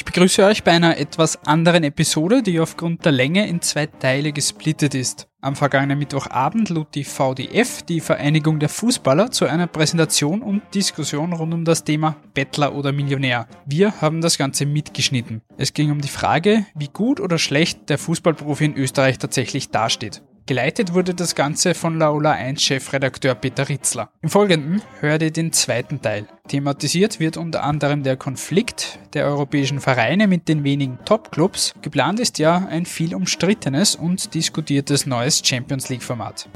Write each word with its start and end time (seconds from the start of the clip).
Ich 0.00 0.06
begrüße 0.06 0.42
euch 0.46 0.64
bei 0.64 0.72
einer 0.72 0.96
etwas 0.96 1.44
anderen 1.44 1.84
Episode, 1.84 2.42
die 2.42 2.58
aufgrund 2.58 3.04
der 3.04 3.12
Länge 3.12 3.46
in 3.46 3.60
zwei 3.60 3.84
Teile 3.84 4.32
gesplittet 4.32 4.94
ist. 4.94 5.28
Am 5.42 5.56
vergangenen 5.56 5.98
Mittwochabend 5.98 6.70
lud 6.70 6.94
die 6.94 7.04
VDF, 7.04 7.82
die 7.82 8.00
Vereinigung 8.00 8.58
der 8.60 8.70
Fußballer, 8.70 9.30
zu 9.30 9.44
einer 9.44 9.66
Präsentation 9.66 10.40
und 10.40 10.62
Diskussion 10.74 11.34
rund 11.34 11.52
um 11.52 11.66
das 11.66 11.84
Thema 11.84 12.16
Bettler 12.32 12.74
oder 12.74 12.92
Millionär. 12.92 13.46
Wir 13.66 14.00
haben 14.00 14.22
das 14.22 14.38
Ganze 14.38 14.64
mitgeschnitten. 14.64 15.42
Es 15.58 15.74
ging 15.74 15.90
um 15.90 16.00
die 16.00 16.08
Frage, 16.08 16.64
wie 16.74 16.88
gut 16.88 17.20
oder 17.20 17.36
schlecht 17.36 17.90
der 17.90 17.98
Fußballprofi 17.98 18.64
in 18.64 18.76
Österreich 18.78 19.18
tatsächlich 19.18 19.68
dasteht. 19.68 20.22
Geleitet 20.46 20.94
wurde 20.94 21.14
das 21.14 21.34
Ganze 21.34 21.74
von 21.74 21.98
Laola 21.98 22.32
1 22.32 22.60
Chefredakteur 22.60 23.34
Peter 23.34 23.68
Ritzler. 23.68 24.10
Im 24.20 24.30
Folgenden 24.30 24.82
hört 25.00 25.22
ihr 25.22 25.30
den 25.30 25.52
zweiten 25.52 26.02
Teil. 26.02 26.26
Thematisiert 26.48 27.20
wird 27.20 27.36
unter 27.36 27.62
anderem 27.62 28.02
der 28.02 28.16
Konflikt 28.16 28.98
der 29.14 29.26
europäischen 29.26 29.80
Vereine 29.80 30.26
mit 30.26 30.48
den 30.48 30.64
wenigen 30.64 30.98
Top-Clubs. 31.04 31.74
Geplant 31.82 32.18
ist 32.18 32.38
ja 32.38 32.66
ein 32.68 32.84
viel 32.84 33.14
umstrittenes 33.14 33.94
und 33.94 34.34
diskutiertes 34.34 35.06
neues 35.06 35.40
Champions 35.44 35.88
League-Format. 35.88 36.48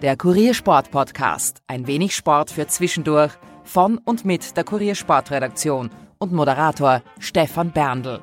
Der 0.00 0.16
Kuriersport 0.16 0.90
Podcast. 0.90 1.62
Ein 1.66 1.86
wenig 1.86 2.14
Sport 2.16 2.50
für 2.50 2.66
zwischendurch. 2.66 3.32
Von 3.64 3.98
und 3.98 4.24
mit 4.24 4.56
der 4.56 4.64
Kuriersportredaktion 4.64 5.90
und 6.18 6.32
Moderator 6.32 7.02
Stefan 7.18 7.70
Berndl. 7.72 8.22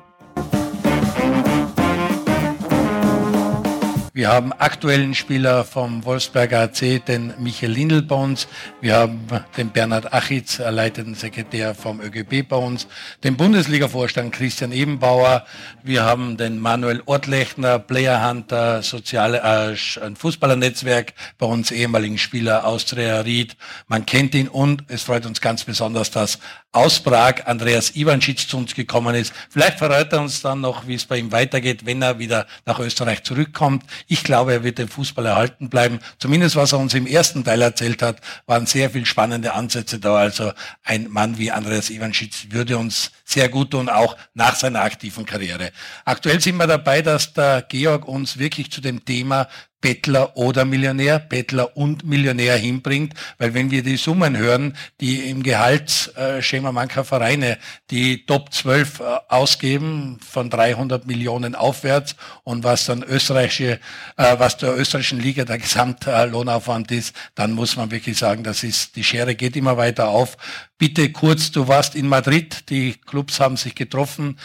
Wir 4.16 4.28
haben 4.28 4.54
aktuellen 4.54 5.14
Spieler 5.14 5.62
vom 5.62 6.06
Wolfsberger 6.06 6.60
AC, 6.60 7.04
den 7.04 7.34
Michael 7.38 7.72
Lindl 7.72 8.00
bei 8.00 8.14
uns. 8.14 8.48
Wir 8.80 8.96
haben 8.96 9.20
den 9.58 9.68
Bernhard 9.68 10.14
Achitz, 10.14 10.56
leitenden 10.58 11.14
Sekretär 11.14 11.74
vom 11.74 12.00
ÖGB 12.00 12.48
bei 12.48 12.56
uns. 12.56 12.86
Den 13.24 13.36
Bundesliga-Vorstand 13.36 14.32
Christian 14.32 14.72
Ebenbauer. 14.72 15.44
Wir 15.82 16.04
haben 16.04 16.38
den 16.38 16.58
Manuel 16.58 17.02
Ortlechner, 17.04 17.78
Player 17.78 18.26
Hunter, 18.26 18.80
soziale, 18.82 19.42
äh, 19.42 20.14
Fußballernetzwerk 20.14 21.12
bei 21.36 21.44
uns, 21.44 21.70
ehemaligen 21.70 22.16
Spieler 22.16 22.64
Austria 22.64 23.20
Ried. 23.20 23.54
Man 23.86 24.06
kennt 24.06 24.34
ihn 24.34 24.48
und 24.48 24.84
es 24.88 25.02
freut 25.02 25.26
uns 25.26 25.42
ganz 25.42 25.64
besonders, 25.64 26.10
dass 26.10 26.38
aus 26.76 27.00
Prag 27.00 27.46
Andreas 27.46 27.96
Ivanschitz 27.96 28.46
zu 28.46 28.58
uns 28.58 28.74
gekommen 28.74 29.14
ist. 29.14 29.32
Vielleicht 29.48 29.78
verrät 29.78 30.12
er 30.12 30.20
uns 30.20 30.42
dann 30.42 30.60
noch, 30.60 30.86
wie 30.86 30.94
es 30.94 31.06
bei 31.06 31.16
ihm 31.16 31.32
weitergeht, 31.32 31.86
wenn 31.86 32.02
er 32.02 32.18
wieder 32.18 32.46
nach 32.66 32.78
Österreich 32.78 33.22
zurückkommt. 33.22 33.82
Ich 34.08 34.22
glaube, 34.22 34.52
er 34.52 34.62
wird 34.62 34.76
den 34.76 34.88
Fußball 34.88 35.24
erhalten 35.24 35.70
bleiben. 35.70 36.00
Zumindest 36.18 36.54
was 36.54 36.72
er 36.72 36.78
uns 36.78 36.92
im 36.92 37.06
ersten 37.06 37.44
Teil 37.44 37.62
erzählt 37.62 38.02
hat, 38.02 38.18
waren 38.44 38.66
sehr 38.66 38.90
viel 38.90 39.06
spannende 39.06 39.54
Ansätze 39.54 39.98
da. 39.98 40.16
Also 40.16 40.52
ein 40.84 41.08
Mann 41.08 41.38
wie 41.38 41.50
Andreas 41.50 41.88
Ivanschitz 41.88 42.48
würde 42.50 42.76
uns 42.76 43.10
sehr 43.24 43.48
gut 43.48 43.70
tun, 43.70 43.88
auch 43.88 44.14
nach 44.34 44.54
seiner 44.54 44.82
aktiven 44.82 45.24
Karriere. 45.24 45.72
Aktuell 46.04 46.42
sind 46.42 46.56
wir 46.56 46.66
dabei, 46.66 47.00
dass 47.00 47.32
der 47.32 47.62
Georg 47.62 48.06
uns 48.06 48.38
wirklich 48.38 48.70
zu 48.70 48.82
dem 48.82 49.02
Thema 49.02 49.48
Bettler 49.80 50.36
oder 50.36 50.64
Millionär, 50.64 51.18
Bettler 51.18 51.76
und 51.76 52.04
Millionär 52.04 52.56
hinbringt, 52.56 53.14
weil 53.38 53.54
wenn 53.54 53.70
wir 53.70 53.82
die 53.82 53.96
Summen 53.96 54.36
hören, 54.36 54.76
die 55.00 55.30
im 55.30 55.42
Gehaltsschema 55.42 56.72
mancher 56.72 57.04
Vereine 57.04 57.58
die 57.90 58.24
Top 58.26 58.52
12 58.52 59.00
äh, 59.00 59.04
ausgeben 59.28 60.18
von 60.26 60.50
300 60.50 61.06
Millionen 61.06 61.54
aufwärts 61.54 62.16
und 62.42 62.64
was 62.64 62.86
dann 62.86 63.02
österreichische, 63.02 63.78
äh, 64.16 64.38
was 64.38 64.56
der 64.56 64.76
österreichischen 64.76 65.20
Liga 65.20 65.44
der 65.44 65.58
Gesamtlohnaufwand 65.58 66.90
ist, 66.90 67.14
dann 67.34 67.52
muss 67.52 67.76
man 67.76 67.90
wirklich 67.90 68.18
sagen, 68.18 68.42
das 68.42 68.64
ist, 68.64 68.96
die 68.96 69.04
Schere 69.04 69.34
geht 69.34 69.56
immer 69.56 69.76
weiter 69.76 70.08
auf. 70.08 70.36
Bitte 70.78 71.12
kurz, 71.12 71.52
du 71.52 71.68
warst 71.68 71.94
in 71.94 72.08
Madrid, 72.08 72.70
die 72.70 72.94
Clubs 72.94 73.40
haben 73.40 73.56
sich 73.56 73.74
getroffen, 73.74 74.38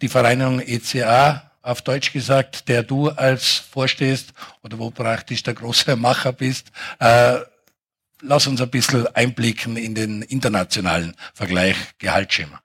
die 0.00 0.08
Vereinigung 0.08 0.60
ECA 0.60 1.47
auf 1.62 1.82
Deutsch 1.82 2.12
gesagt, 2.12 2.68
der 2.68 2.82
du 2.82 3.08
als 3.08 3.44
vorstehst 3.54 4.32
oder 4.62 4.78
wo 4.78 4.90
praktisch 4.90 5.42
der 5.42 5.54
große 5.54 5.96
Macher 5.96 6.32
bist. 6.32 6.70
Äh, 6.98 7.38
lass 8.22 8.46
uns 8.46 8.60
ein 8.60 8.70
bisschen 8.70 9.06
einblicken 9.14 9.76
in 9.76 9.94
den 9.94 10.22
internationalen 10.22 11.14
Vergleich 11.34 11.76
Gehaltsschema. 11.98 12.60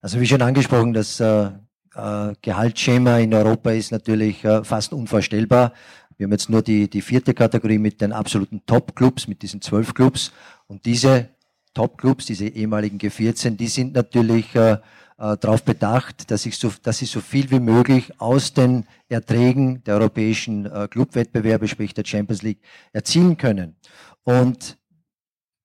Also 0.00 0.20
wie 0.20 0.26
schon 0.26 0.42
angesprochen, 0.42 0.92
das 0.92 1.18
äh, 1.20 1.50
äh, 1.94 2.34
Gehaltsschema 2.42 3.18
in 3.18 3.32
Europa 3.32 3.70
ist 3.70 3.92
natürlich 3.92 4.44
äh, 4.44 4.64
fast 4.64 4.92
unvorstellbar. 4.92 5.72
Wir 6.16 6.24
haben 6.24 6.32
jetzt 6.32 6.50
nur 6.50 6.62
die, 6.62 6.88
die 6.88 7.02
vierte 7.02 7.34
Kategorie 7.34 7.78
mit 7.78 8.00
den 8.00 8.12
absoluten 8.12 8.64
Top-Clubs, 8.66 9.26
mit 9.26 9.42
diesen 9.42 9.60
zwölf 9.60 9.94
Clubs. 9.94 10.32
Und 10.66 10.84
diese 10.86 11.30
Top-Clubs, 11.72 12.26
diese 12.26 12.46
ehemaligen 12.46 12.98
G14, 12.98 13.56
die 13.56 13.66
sind 13.66 13.94
natürlich 13.94 14.54
äh, 14.54 14.78
äh, 15.18 15.36
darauf 15.36 15.62
bedacht, 15.62 16.30
dass, 16.30 16.46
ich 16.46 16.58
so, 16.58 16.72
dass 16.82 16.98
sie 16.98 17.06
so 17.06 17.20
viel 17.20 17.50
wie 17.50 17.60
möglich 17.60 18.20
aus 18.20 18.52
den 18.52 18.84
Erträgen 19.08 19.84
der 19.84 19.96
europäischen 19.96 20.66
äh, 20.66 20.88
Clubwettbewerbe, 20.88 21.68
sprich 21.68 21.94
der 21.94 22.04
Champions 22.04 22.42
League, 22.42 22.60
erzielen 22.92 23.36
können. 23.36 23.76
Und 24.24 24.76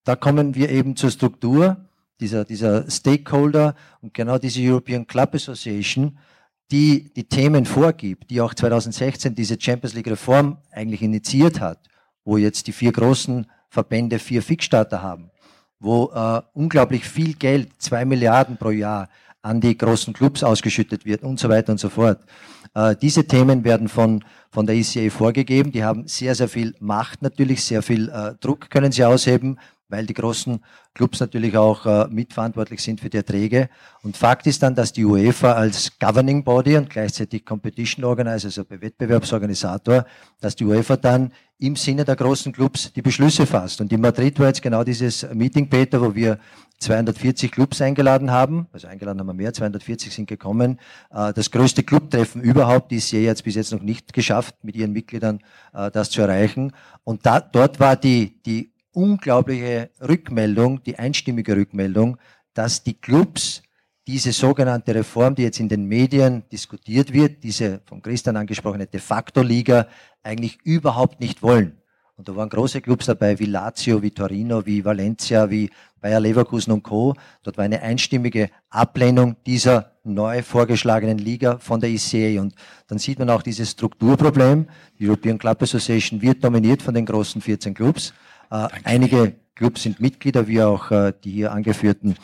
da 0.03 0.15
kommen 0.15 0.55
wir 0.55 0.69
eben 0.69 0.95
zur 0.95 1.11
Struktur 1.11 1.77
dieser, 2.19 2.45
dieser 2.45 2.89
Stakeholder 2.89 3.75
und 4.01 4.13
genau 4.13 4.37
diese 4.37 4.61
European 4.61 5.07
Club 5.07 5.35
Association, 5.35 6.17
die 6.71 7.11
die 7.13 7.23
Themen 7.23 7.65
vorgibt, 7.65 8.29
die 8.29 8.41
auch 8.41 8.53
2016 8.53 9.33
diese 9.33 9.59
Champions 9.59 9.95
League 9.95 10.07
Reform 10.07 10.57
eigentlich 10.71 11.01
initiiert 11.01 11.59
hat, 11.59 11.89
wo 12.23 12.37
jetzt 12.37 12.67
die 12.67 12.71
vier 12.71 12.91
großen 12.91 13.47
Verbände 13.69 14.19
vier 14.19 14.41
Fixstarter 14.41 15.01
haben, 15.01 15.31
wo 15.79 16.11
äh, 16.13 16.41
unglaublich 16.53 17.07
viel 17.07 17.33
Geld, 17.33 17.69
zwei 17.81 18.05
Milliarden 18.05 18.57
pro 18.57 18.71
Jahr, 18.71 19.09
an 19.41 19.61
die 19.61 19.77
großen 19.77 20.13
Clubs 20.13 20.43
ausgeschüttet 20.43 21.05
wird 21.05 21.23
und 21.23 21.39
so 21.39 21.49
weiter 21.49 21.71
und 21.71 21.79
so 21.79 21.89
fort. 21.89 22.19
Äh, 22.73 22.95
diese 22.95 23.25
Themen 23.25 23.63
werden 23.63 23.87
von, 23.87 24.23
von 24.51 24.65
der 24.65 24.75
ECA 24.75 25.09
vorgegeben. 25.09 25.71
Die 25.71 25.83
haben 25.83 26.07
sehr, 26.07 26.35
sehr 26.35 26.49
viel 26.49 26.75
Macht 26.79 27.21
natürlich, 27.21 27.63
sehr 27.63 27.81
viel 27.81 28.09
äh, 28.09 28.33
Druck 28.39 28.69
können 28.69 28.91
sie 28.91 29.03
ausheben, 29.03 29.59
weil 29.87 30.05
die 30.05 30.13
großen 30.13 30.63
Clubs 30.93 31.19
natürlich 31.19 31.57
auch 31.57 31.85
äh, 31.85 32.07
mitverantwortlich 32.09 32.81
sind 32.81 33.01
für 33.01 33.09
die 33.09 33.17
Erträge. 33.17 33.69
Und 34.03 34.17
Fakt 34.17 34.45
ist 34.45 34.61
dann, 34.61 34.75
dass 34.75 34.93
die 34.93 35.05
UEFA 35.05 35.53
als 35.53 35.97
Governing 35.97 36.43
Body 36.43 36.77
und 36.77 36.89
gleichzeitig 36.89 37.45
Competition 37.45 38.05
Organizer, 38.05 38.47
also 38.47 38.65
Wettbewerbsorganisator, 38.69 40.05
dass 40.39 40.55
die 40.55 40.65
UEFA 40.65 40.97
dann 40.97 41.31
im 41.57 41.75
Sinne 41.75 42.05
der 42.05 42.15
großen 42.15 42.53
Clubs 42.53 42.93
die 42.93 43.01
Beschlüsse 43.01 43.45
fasst. 43.45 43.81
Und 43.81 43.91
in 43.91 43.99
Madrid 43.99 44.39
war 44.39 44.47
jetzt 44.47 44.61
genau 44.61 44.83
dieses 44.83 45.27
Meeting, 45.33 45.69
Peter, 45.69 45.99
wo 46.01 46.13
wir 46.13 46.37
240 46.79 47.51
Clubs 47.51 47.81
eingeladen 47.81 48.31
haben. 48.31 48.67
Also 48.71 48.87
eingeladen 48.87 49.19
haben 49.19 49.27
wir 49.27 49.33
mehr, 49.33 49.53
240 49.53 50.13
sind 50.13 50.27
gekommen. 50.27 50.79
Äh, 51.11 51.33
das 51.33 51.51
größte 51.51 51.83
Clubtreffen 51.83 52.41
überhaupt, 52.41 52.91
ist 52.91 53.11
jetzt 53.11 53.43
bis 53.43 53.55
jetzt 53.55 53.71
noch 53.71 53.81
nicht 53.81 54.13
geschafft, 54.13 54.55
mit 54.63 54.75
ihren 54.75 54.93
Mitgliedern 54.93 55.41
äh, 55.73 55.91
das 55.91 56.09
zu 56.09 56.21
erreichen. 56.21 56.71
Und 57.03 57.25
da, 57.25 57.39
dort 57.41 57.79
war 57.79 57.95
die, 57.95 58.41
die 58.43 58.73
unglaubliche 58.93 59.91
Rückmeldung, 60.01 60.81
die 60.83 60.97
einstimmige 60.97 61.55
Rückmeldung, 61.55 62.17
dass 62.53 62.83
die 62.83 62.95
Clubs 62.95 63.61
diese 64.07 64.31
sogenannte 64.31 64.95
Reform, 64.95 65.35
die 65.35 65.43
jetzt 65.43 65.59
in 65.59 65.69
den 65.69 65.85
Medien 65.85 66.43
diskutiert 66.51 67.13
wird, 67.13 67.43
diese 67.43 67.81
von 67.85 68.01
Christian 68.01 68.37
angesprochene 68.37 68.87
de 68.87 68.99
facto 68.99 69.41
Liga, 69.41 69.87
eigentlich 70.23 70.57
überhaupt 70.63 71.19
nicht 71.19 71.43
wollen. 71.43 71.79
Und 72.19 72.27
da 72.27 72.35
waren 72.35 72.49
große 72.49 72.81
Clubs 72.81 73.05
dabei, 73.05 73.39
wie 73.39 73.45
Lazio, 73.45 74.01
wie 74.01 74.11
Torino, 74.11 74.65
wie 74.65 74.83
Valencia, 74.83 75.49
wie 75.49 75.69
Bayer 76.01 76.19
Leverkusen 76.19 76.71
und 76.71 76.83
Co. 76.83 77.15
Dort 77.43 77.57
war 77.57 77.65
eine 77.65 77.81
einstimmige 77.81 78.49
Ablehnung 78.69 79.35
dieser 79.45 79.91
neu 80.03 80.41
vorgeschlagenen 80.41 81.17
Liga 81.17 81.57
von 81.59 81.79
der 81.79 81.89
ECA. 81.89 82.41
Und 82.41 82.55
dann 82.87 82.97
sieht 82.97 83.19
man 83.19 83.29
auch 83.29 83.41
dieses 83.41 83.71
Strukturproblem. 83.71 84.67
Die 84.97 85.07
European 85.07 85.37
Club 85.37 85.61
Association 85.61 86.21
wird 86.21 86.43
dominiert 86.43 86.81
von 86.81 86.93
den 86.93 87.05
großen 87.05 87.41
14 87.41 87.73
Clubs. 87.73 88.13
Äh, 88.51 88.67
einige 88.83 89.35
Clubs 89.55 89.83
sind 89.83 89.99
Mitglieder, 89.99 90.47
wie 90.47 90.61
auch 90.61 90.89
äh, 90.91 91.13
die 91.23 91.31
hier 91.31 91.51
angeführten 91.51 92.15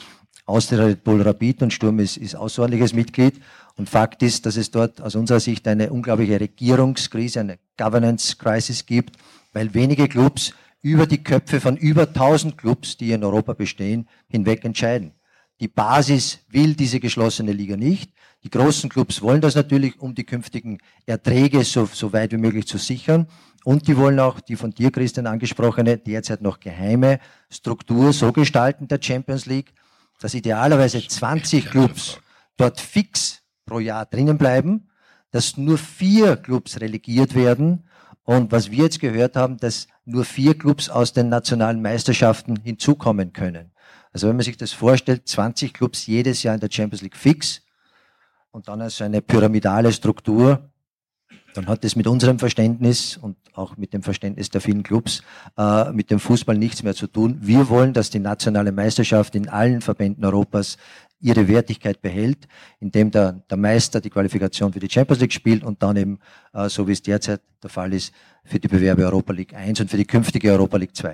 Austria 0.46 0.86
Red 0.86 1.04
Bull 1.04 1.22
Rapid 1.22 1.64
und 1.64 1.74
Sturm 1.74 2.00
ist, 2.00 2.18
ist 2.18 2.36
außerordentliches 2.36 2.94
Mitglied. 2.94 3.42
Und 3.78 3.90
Fakt 3.90 4.22
ist, 4.24 4.46
dass 4.46 4.58
es 4.58 4.72
dort 4.72 5.02
aus 5.02 5.16
unserer 5.16 5.40
Sicht 5.40 5.68
eine 5.68 5.92
unglaubliche 5.92 6.40
Regierungskrise, 6.40 7.42
eine 7.42 7.58
Governance 7.78 8.38
Crisis 8.38 8.86
gibt, 8.86 9.18
weil 9.54 9.74
wenige 9.74 10.08
Clubs 10.08 10.54
über 10.86 11.08
die 11.08 11.24
Köpfe 11.24 11.60
von 11.60 11.78
über 11.78 12.04
1000 12.04 12.60
Clubs, 12.60 12.96
die 12.96 13.12
in 13.12 13.24
Europa 13.24 13.54
bestehen, 13.54 14.08
hinweg 14.28 14.64
entscheiden. 14.64 15.14
Die 15.60 15.68
Basis 15.68 16.46
will 16.50 16.76
diese 16.76 17.00
geschlossene 17.00 17.54
Liga 17.54 17.76
nicht. 17.76 18.12
Die 18.44 18.52
großen 18.52 18.88
Clubs 18.88 19.24
wollen 19.24 19.42
das 19.42 19.56
natürlich, 19.56 20.00
um 20.00 20.14
die 20.14 20.26
künftigen 20.26 20.78
Erträge 21.08 21.64
so, 21.64 21.90
so 21.92 22.14
weit 22.14 22.34
wie 22.34 22.38
möglich 22.38 22.68
zu 22.68 22.78
sichern. 22.78 23.26
Und 23.64 23.88
die 23.88 23.98
wollen 23.98 24.20
auch 24.20 24.40
die 24.40 24.56
von 24.56 24.70
dir, 24.70 24.92
Christian, 24.92 25.26
angesprochene, 25.26 25.98
derzeit 25.98 26.44
noch 26.44 26.60
geheime 26.60 27.18
Struktur 27.50 28.14
so 28.14 28.32
gestalten 28.32 28.88
der 28.88 29.00
Champions 29.02 29.48
League, 29.48 29.74
dass 30.20 30.36
idealerweise 30.36 31.02
20 31.08 31.66
Clubs 31.66 32.20
dort 32.58 32.80
fix 32.80 33.42
pro 33.66 33.80
Jahr 33.80 34.06
drinnen 34.06 34.38
bleiben, 34.38 34.88
dass 35.32 35.58
nur 35.58 35.80
vier 35.80 36.36
Clubs 36.36 36.80
relegiert 36.80 37.34
werden 37.34 37.86
und 38.24 38.52
was 38.52 38.70
wir 38.70 38.84
jetzt 38.84 39.00
gehört 39.00 39.36
haben, 39.36 39.58
dass 39.58 39.88
nur 40.06 40.24
vier 40.24 40.58
Clubs 40.58 40.90
aus 40.90 41.14
den 41.14 41.30
nationalen 41.30 41.82
Meisterschaften 41.82 42.58
hinzukommen 42.64 43.34
können. 43.34 43.72
Also 44.12 44.30
wenn 44.30 44.38
man 44.38 44.46
sich 44.46 44.58
das 44.58 44.72
vorstellt, 44.72 45.28
20 45.28 45.74
Clubs 45.74 46.08
jedes 46.08 46.44
Jahr 46.44 46.56
in 46.56 46.62
der 46.62 46.70
Champions 46.72 47.02
League 47.02 47.18
fix 47.18 47.62
und 48.52 48.68
dann 48.68 48.82
also 48.82 49.04
eine 49.04 49.22
pyramidale 49.22 49.92
Struktur, 49.92 50.70
dann 51.54 51.68
hat 51.68 51.84
das 51.84 51.96
mit 51.96 52.08
unserem 52.08 52.38
Verständnis 52.38 53.18
und 53.18 53.38
auch 53.54 53.78
mit 53.78 53.94
dem 53.94 54.04
Verständnis 54.04 54.50
der 54.50 54.62
vielen 54.62 54.84
Clubs 54.84 55.24
äh, 55.58 55.92
mit 55.92 56.12
dem 56.12 56.20
Fußball 56.20 56.58
nichts 56.58 56.84
mehr 56.84 56.96
zu 56.96 57.08
tun. 57.08 57.40
Wir 57.42 57.70
wollen, 57.70 57.94
dass 57.94 58.10
die 58.10 58.20
nationale 58.20 58.72
Meisterschaft 58.72 59.36
in 59.36 59.50
allen 59.50 59.82
Verbänden 59.82 60.24
Europas 60.24 60.78
ihre 61.26 61.48
Wertigkeit 61.48 62.02
behält, 62.02 62.48
indem 62.80 63.10
der, 63.10 63.34
der 63.50 63.58
Meister 63.58 64.00
die 64.00 64.12
Qualifikation 64.12 64.72
für 64.72 64.80
die 64.80 64.90
Champions 64.90 65.22
League 65.22 65.34
spielt 65.34 65.64
und 65.64 65.82
dann 65.82 65.98
eben, 65.98 66.20
äh, 66.54 66.70
so 66.70 66.88
wie 66.88 66.92
es 66.92 67.02
derzeit 67.02 67.42
der 67.64 67.70
Fall 67.70 67.94
ist, 67.94 68.14
für 68.44 68.60
die 68.60 68.68
Bewerbe 68.68 69.04
Europa 69.04 69.34
League 69.34 69.54
1 69.54 69.82
und 69.82 69.90
für 69.90 69.98
die 69.98 70.06
künftige 70.06 70.52
Europa 70.52 70.78
League 70.78 70.96
2. 70.96 71.10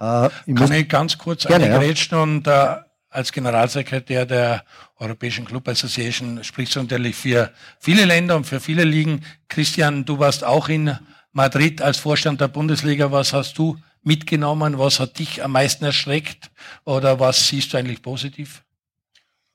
Äh, 0.00 0.26
ich 0.46 0.54
Kann 0.54 0.72
ich 0.72 0.88
ganz 0.88 1.18
kurz 1.18 1.46
eingrätschen 1.46 2.16
ja. 2.16 2.22
und 2.22 2.46
äh, 2.46 2.76
als 3.10 3.32
Generalsekretär 3.32 4.24
der 4.24 4.64
Europäischen 4.98 5.44
Club 5.44 5.66
Association 5.66 6.44
sprichst 6.44 6.76
du 6.76 6.82
natürlich 6.82 7.16
für 7.16 7.50
viele 7.80 8.04
Länder 8.04 8.36
und 8.36 8.44
für 8.44 8.60
viele 8.60 8.84
Ligen. 8.84 9.24
Christian, 9.48 10.04
du 10.04 10.18
warst 10.18 10.44
auch 10.44 10.68
in 10.68 10.96
Madrid 11.32 11.82
als 11.82 11.98
Vorstand 11.98 12.40
der 12.40 12.48
Bundesliga. 12.48 13.10
Was 13.10 13.32
hast 13.32 13.58
du 13.58 13.78
mitgenommen? 14.02 14.78
Was 14.78 15.00
hat 15.00 15.18
dich 15.18 15.42
am 15.42 15.52
meisten 15.52 15.84
erschreckt? 15.84 16.50
Oder 16.84 17.18
was 17.18 17.48
siehst 17.48 17.72
du 17.72 17.78
eigentlich 17.78 18.02
positiv? 18.02 18.62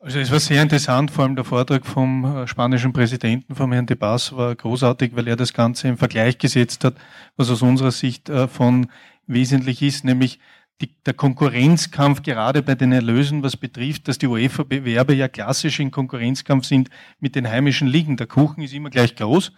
Also 0.04 0.20
es 0.20 0.32
war 0.32 0.40
sehr 0.42 0.62
interessant, 0.62 1.12
vor 1.12 1.24
allem 1.24 1.38
der 1.38 1.46
Vortrag 1.46 1.86
vom 1.86 2.26
äh, 2.26 2.46
spanischen 2.46 2.92
Präsidenten, 2.92 3.56
vom 3.56 3.72
Herrn 3.72 3.86
de 3.86 3.96
Bas, 3.96 4.36
war 4.36 4.54
großartig, 4.54 5.16
weil 5.16 5.30
er 5.30 5.38
das 5.38 5.54
Ganze 5.54 5.88
im 5.88 5.98
Vergleich 5.98 6.38
gesetzt 6.38 6.84
hat, 6.84 6.96
was 7.38 7.50
aus 7.50 7.62
unserer 7.62 7.92
Sicht 7.92 8.28
äh, 8.28 8.50
von 8.50 8.88
wesentlich 9.28 9.82
ist, 9.82 10.04
nämlich 10.04 10.42
die, 10.82 10.90
der 11.06 11.14
Konkurrenzkampf 11.14 12.24
gerade 12.24 12.62
bei 12.62 12.76
den 12.76 12.92
Erlösen, 12.92 13.44
was 13.44 13.56
betrifft, 13.56 14.08
dass 14.08 14.18
die 14.18 14.28
UEFA-Bewerbe 14.28 15.14
ja 15.14 15.28
klassisch 15.28 15.80
in 15.80 15.92
Konkurrenzkampf 15.92 16.66
sind 16.66 16.90
mit 17.20 17.36
den 17.36 17.48
heimischen 17.48 17.88
Ligen. 17.88 18.18
Der 18.18 18.28
Kuchen 18.28 18.64
ist 18.64 18.74
immer 18.74 18.90
gleich 18.90 19.16
groß 19.16 19.52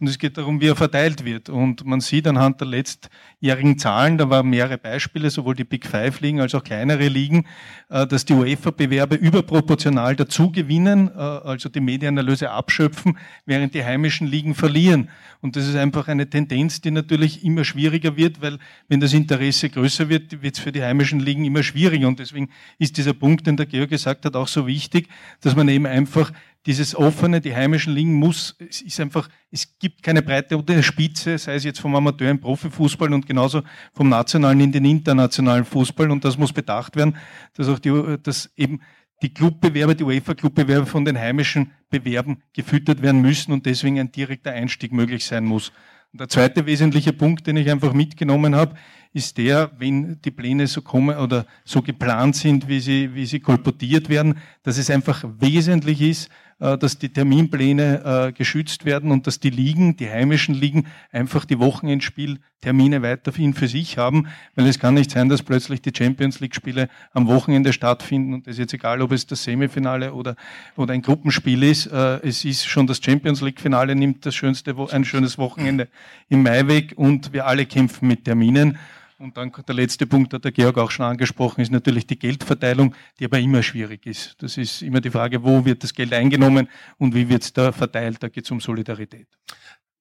und 0.00 0.08
es 0.08 0.18
geht 0.18 0.36
darum, 0.38 0.60
wie 0.60 0.68
er 0.68 0.76
verteilt 0.76 1.24
wird. 1.24 1.48
Und 1.48 1.84
man 1.84 2.00
sieht 2.00 2.26
anhand 2.26 2.60
der 2.60 2.68
letztjährigen 2.68 3.78
Zahlen, 3.78 4.18
da 4.18 4.28
waren 4.30 4.48
mehrere 4.48 4.78
Beispiele, 4.78 5.30
sowohl 5.30 5.54
die 5.54 5.64
Big 5.64 5.86
Five 5.86 6.20
Ligen 6.20 6.40
als 6.40 6.54
auch 6.54 6.64
kleinere 6.64 7.06
Ligen, 7.06 7.46
äh, 7.88 8.06
dass 8.06 8.24
die 8.24 8.32
UEFA-Bewerbe 8.32 9.14
überproportional 9.14 10.16
dazu 10.16 10.50
gewinnen, 10.50 11.08
äh, 11.08 11.20
also 11.20 11.68
die 11.68 11.80
Medienerlöse 11.80 12.50
abschöpfen, 12.50 13.18
während 13.46 13.74
die 13.74 13.84
heimischen 13.84 14.26
Ligen 14.26 14.54
verlieren. 14.54 15.10
Und 15.40 15.54
das 15.54 15.68
ist 15.68 15.76
einfach 15.76 16.08
eine 16.08 16.28
Tendenz, 16.28 16.80
die 16.80 16.90
natürlich 16.90 17.44
immer 17.44 17.64
schwieriger 17.64 18.16
wird, 18.16 18.40
weil 18.40 18.58
wenn 18.88 19.00
das 19.00 19.12
Interesse 19.12 19.68
größer 19.68 20.08
wird, 20.08 20.42
wird 20.42 20.56
es 20.56 20.61
für 20.62 20.72
die 20.72 20.82
heimischen 20.82 21.20
Ligen 21.20 21.44
immer 21.44 21.62
schwieriger. 21.62 22.08
Und 22.08 22.18
deswegen 22.18 22.48
ist 22.78 22.96
dieser 22.96 23.12
Punkt, 23.12 23.46
den 23.46 23.56
der 23.56 23.66
Georg 23.66 23.90
gesagt 23.90 24.24
hat, 24.24 24.36
auch 24.36 24.48
so 24.48 24.66
wichtig, 24.66 25.08
dass 25.40 25.54
man 25.54 25.68
eben 25.68 25.86
einfach 25.86 26.32
dieses 26.64 26.94
offene, 26.94 27.40
die 27.40 27.54
heimischen 27.54 27.92
Ligen 27.92 28.14
muss, 28.14 28.54
es 28.58 28.82
ist 28.82 29.00
einfach, 29.00 29.28
es 29.50 29.78
gibt 29.78 30.02
keine 30.02 30.22
Breite 30.22 30.56
unter 30.56 30.74
der 30.74 30.82
Spitze, 30.82 31.36
sei 31.36 31.56
es 31.56 31.64
jetzt 31.64 31.80
vom 31.80 31.94
Amateur 31.96 32.30
im 32.30 32.40
Profifußball 32.40 33.12
und 33.12 33.26
genauso 33.26 33.62
vom 33.92 34.08
nationalen 34.08 34.60
in 34.60 34.72
den 34.72 34.84
internationalen 34.84 35.64
Fußball. 35.64 36.10
Und 36.10 36.24
das 36.24 36.38
muss 36.38 36.52
bedacht 36.52 36.94
werden, 36.94 37.16
dass 37.54 37.68
auch 37.68 37.80
die, 37.80 38.16
dass 38.22 38.50
eben 38.56 38.80
die 39.22 39.32
Clubbewerber, 39.32 39.94
die 39.94 40.04
UEFA-Clubbewerber 40.04 40.86
von 40.86 41.04
den 41.04 41.18
heimischen 41.18 41.72
Bewerben 41.90 42.42
gefüttert 42.52 43.02
werden 43.02 43.20
müssen 43.20 43.52
und 43.52 43.66
deswegen 43.66 43.98
ein 43.98 44.12
direkter 44.12 44.52
Einstieg 44.52 44.92
möglich 44.92 45.24
sein 45.24 45.44
muss. 45.44 45.72
Und 46.12 46.20
der 46.20 46.28
zweite 46.28 46.66
wesentliche 46.66 47.12
Punkt, 47.12 47.46
den 47.46 47.56
ich 47.56 47.70
einfach 47.70 47.92
mitgenommen 47.92 48.54
habe, 48.54 48.76
ist 49.12 49.36
der, 49.38 49.70
wenn 49.78 50.20
die 50.22 50.30
Pläne 50.30 50.66
so 50.66 50.80
kommen 50.80 51.16
oder 51.16 51.46
so 51.64 51.82
geplant 51.82 52.36
sind, 52.36 52.68
wie 52.68 52.80
sie, 52.80 53.14
wie 53.14 53.26
sie 53.26 53.40
kolportiert 53.40 54.08
werden, 54.08 54.38
dass 54.62 54.78
es 54.78 54.90
einfach 54.90 55.24
wesentlich 55.38 56.00
ist, 56.00 56.30
äh, 56.62 56.78
dass 56.78 56.96
die 56.96 57.08
Terminpläne 57.08 58.28
äh, 58.28 58.32
geschützt 58.32 58.84
werden 58.84 59.10
und 59.10 59.26
dass 59.26 59.40
die 59.40 59.50
Ligen, 59.50 59.96
die 59.96 60.08
heimischen 60.08 60.54
Ligen, 60.54 60.86
einfach 61.10 61.44
die 61.44 61.58
Wochenendspieltermine 61.58 63.02
weiterhin 63.02 63.52
für 63.52 63.66
sich 63.66 63.98
haben, 63.98 64.28
weil 64.54 64.68
es 64.68 64.78
kann 64.78 64.94
nicht 64.94 65.10
sein, 65.10 65.28
dass 65.28 65.42
plötzlich 65.42 65.82
die 65.82 65.92
Champions 65.92 66.38
League 66.38 66.54
Spiele 66.54 66.88
am 67.12 67.26
Wochenende 67.26 67.72
stattfinden 67.72 68.32
und 68.32 68.46
das 68.46 68.52
ist 68.52 68.58
jetzt 68.60 68.74
egal, 68.74 69.02
ob 69.02 69.10
es 69.10 69.26
das 69.26 69.42
Semifinale 69.42 70.14
oder, 70.14 70.36
oder 70.76 70.94
ein 70.94 71.02
Gruppenspiel 71.02 71.64
ist. 71.64 71.86
Äh, 71.86 72.20
es 72.22 72.44
ist 72.44 72.64
schon 72.64 72.86
das 72.86 73.02
Champions 73.02 73.40
League 73.40 73.60
Finale, 73.60 73.96
nimmt 73.96 74.24
das 74.24 74.36
schönste, 74.36 74.76
ein 74.92 75.04
schönes 75.04 75.38
Wochenende 75.38 75.88
im 76.28 76.44
Mai 76.44 76.66
weg 76.68 76.94
und 76.94 77.32
wir 77.32 77.46
alle 77.46 77.66
kämpfen 77.66 78.06
mit 78.06 78.24
Terminen. 78.24 78.78
Und 79.22 79.36
dann 79.36 79.52
der 79.52 79.74
letzte 79.76 80.04
Punkt, 80.04 80.34
hat 80.34 80.44
der 80.44 80.50
Georg 80.50 80.76
auch 80.78 80.90
schon 80.90 81.06
angesprochen, 81.06 81.60
ist 81.60 81.70
natürlich 81.70 82.08
die 82.08 82.18
Geldverteilung, 82.18 82.92
die 83.20 83.26
aber 83.26 83.38
immer 83.38 83.62
schwierig 83.62 84.04
ist. 84.04 84.34
Das 84.42 84.56
ist 84.56 84.82
immer 84.82 85.00
die 85.00 85.12
Frage, 85.12 85.44
wo 85.44 85.64
wird 85.64 85.84
das 85.84 85.94
Geld 85.94 86.12
eingenommen 86.12 86.68
und 86.98 87.14
wie 87.14 87.28
wird 87.28 87.44
es 87.44 87.52
da 87.52 87.70
verteilt. 87.70 88.20
Da 88.20 88.28
geht 88.28 88.46
es 88.46 88.50
um 88.50 88.60
Solidarität. 88.60 89.28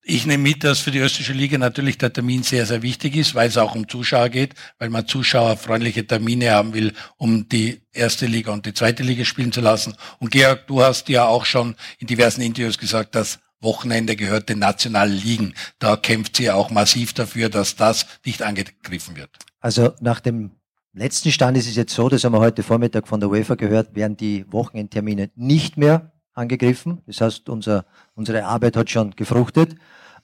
Ich 0.01 0.25
nehme 0.25 0.41
mit, 0.41 0.63
dass 0.63 0.79
für 0.79 0.89
die 0.89 0.97
österreichische 0.97 1.33
Liga 1.33 1.59
natürlich 1.59 1.99
der 1.99 2.11
Termin 2.11 2.41
sehr, 2.41 2.65
sehr 2.65 2.81
wichtig 2.81 3.15
ist, 3.15 3.35
weil 3.35 3.47
es 3.47 3.57
auch 3.57 3.75
um 3.75 3.87
Zuschauer 3.87 4.29
geht, 4.29 4.55
weil 4.79 4.89
man 4.89 5.05
zuschauerfreundliche 5.05 6.07
Termine 6.07 6.49
haben 6.49 6.73
will, 6.73 6.91
um 7.17 7.47
die 7.47 7.83
erste 7.93 8.25
Liga 8.25 8.51
und 8.51 8.65
die 8.65 8.73
zweite 8.73 9.03
Liga 9.03 9.23
spielen 9.23 9.51
zu 9.51 9.61
lassen. 9.61 9.93
Und 10.17 10.31
Georg, 10.31 10.65
du 10.65 10.81
hast 10.81 11.09
ja 11.09 11.25
auch 11.25 11.45
schon 11.45 11.75
in 11.99 12.07
diversen 12.07 12.41
Interviews 12.41 12.79
gesagt, 12.79 13.13
dass 13.13 13.37
Wochenende 13.61 14.15
gehört 14.15 14.49
den 14.49 14.59
nationalen 14.59 15.13
Ligen. 15.13 15.53
Da 15.79 15.95
kämpft 15.95 16.37
sie 16.37 16.51
auch 16.51 16.71
massiv 16.71 17.13
dafür, 17.13 17.49
dass 17.49 17.75
das 17.75 18.05
nicht 18.25 18.41
angegriffen 18.41 19.15
wird. 19.15 19.29
Also 19.59 19.93
nach 19.99 20.19
dem 20.19 20.51
letzten 20.93 21.31
Stand 21.31 21.57
ist 21.57 21.67
es 21.67 21.75
jetzt 21.75 21.93
so, 21.93 22.09
das 22.09 22.23
haben 22.23 22.33
wir 22.33 22.39
heute 22.39 22.63
Vormittag 22.63 23.07
von 23.07 23.19
der 23.19 23.29
UEFA 23.29 23.55
gehört, 23.55 23.95
werden 23.95 24.17
die 24.17 24.45
Wochenendtermine 24.51 25.29
nicht 25.35 25.77
mehr 25.77 26.11
angegriffen. 26.33 27.01
Das 27.05 27.21
heißt, 27.21 27.49
unser, 27.49 27.85
unsere 28.15 28.45
Arbeit 28.45 28.75
hat 28.75 28.89
schon 28.89 29.11
gefruchtet. 29.11 29.75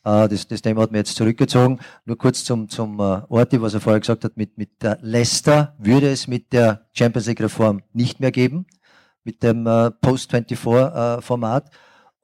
Äh, 0.04 0.28
das, 0.28 0.48
das 0.48 0.62
Thema 0.62 0.82
hat 0.82 0.92
mir 0.92 1.00
jetzt 1.00 1.16
zurückgezogen. 1.16 1.80
Nur 2.06 2.18
kurz 2.18 2.44
zum, 2.44 2.70
zum 2.70 3.00
uh, 3.00 3.22
Orti, 3.30 3.62
was 3.62 3.74
er 3.74 3.82
vorher 3.82 4.00
gesagt 4.00 4.24
hat, 4.24 4.38
mit, 4.38 4.58
mit 4.58 4.72
Leicester 5.02 5.76
würde 5.80 6.10
es 6.10 6.28
mit 6.28 6.54
der 6.54 6.88
Champions 6.94 7.28
League 7.28 7.42
Reform 7.42 7.84
nicht 7.94 8.20
mehr 8.20 8.32
geben, 8.32 8.66
mit 9.24 9.44
dem 9.44 9.68
uh, 9.68 9.92
Post-24-Format. 10.02 11.70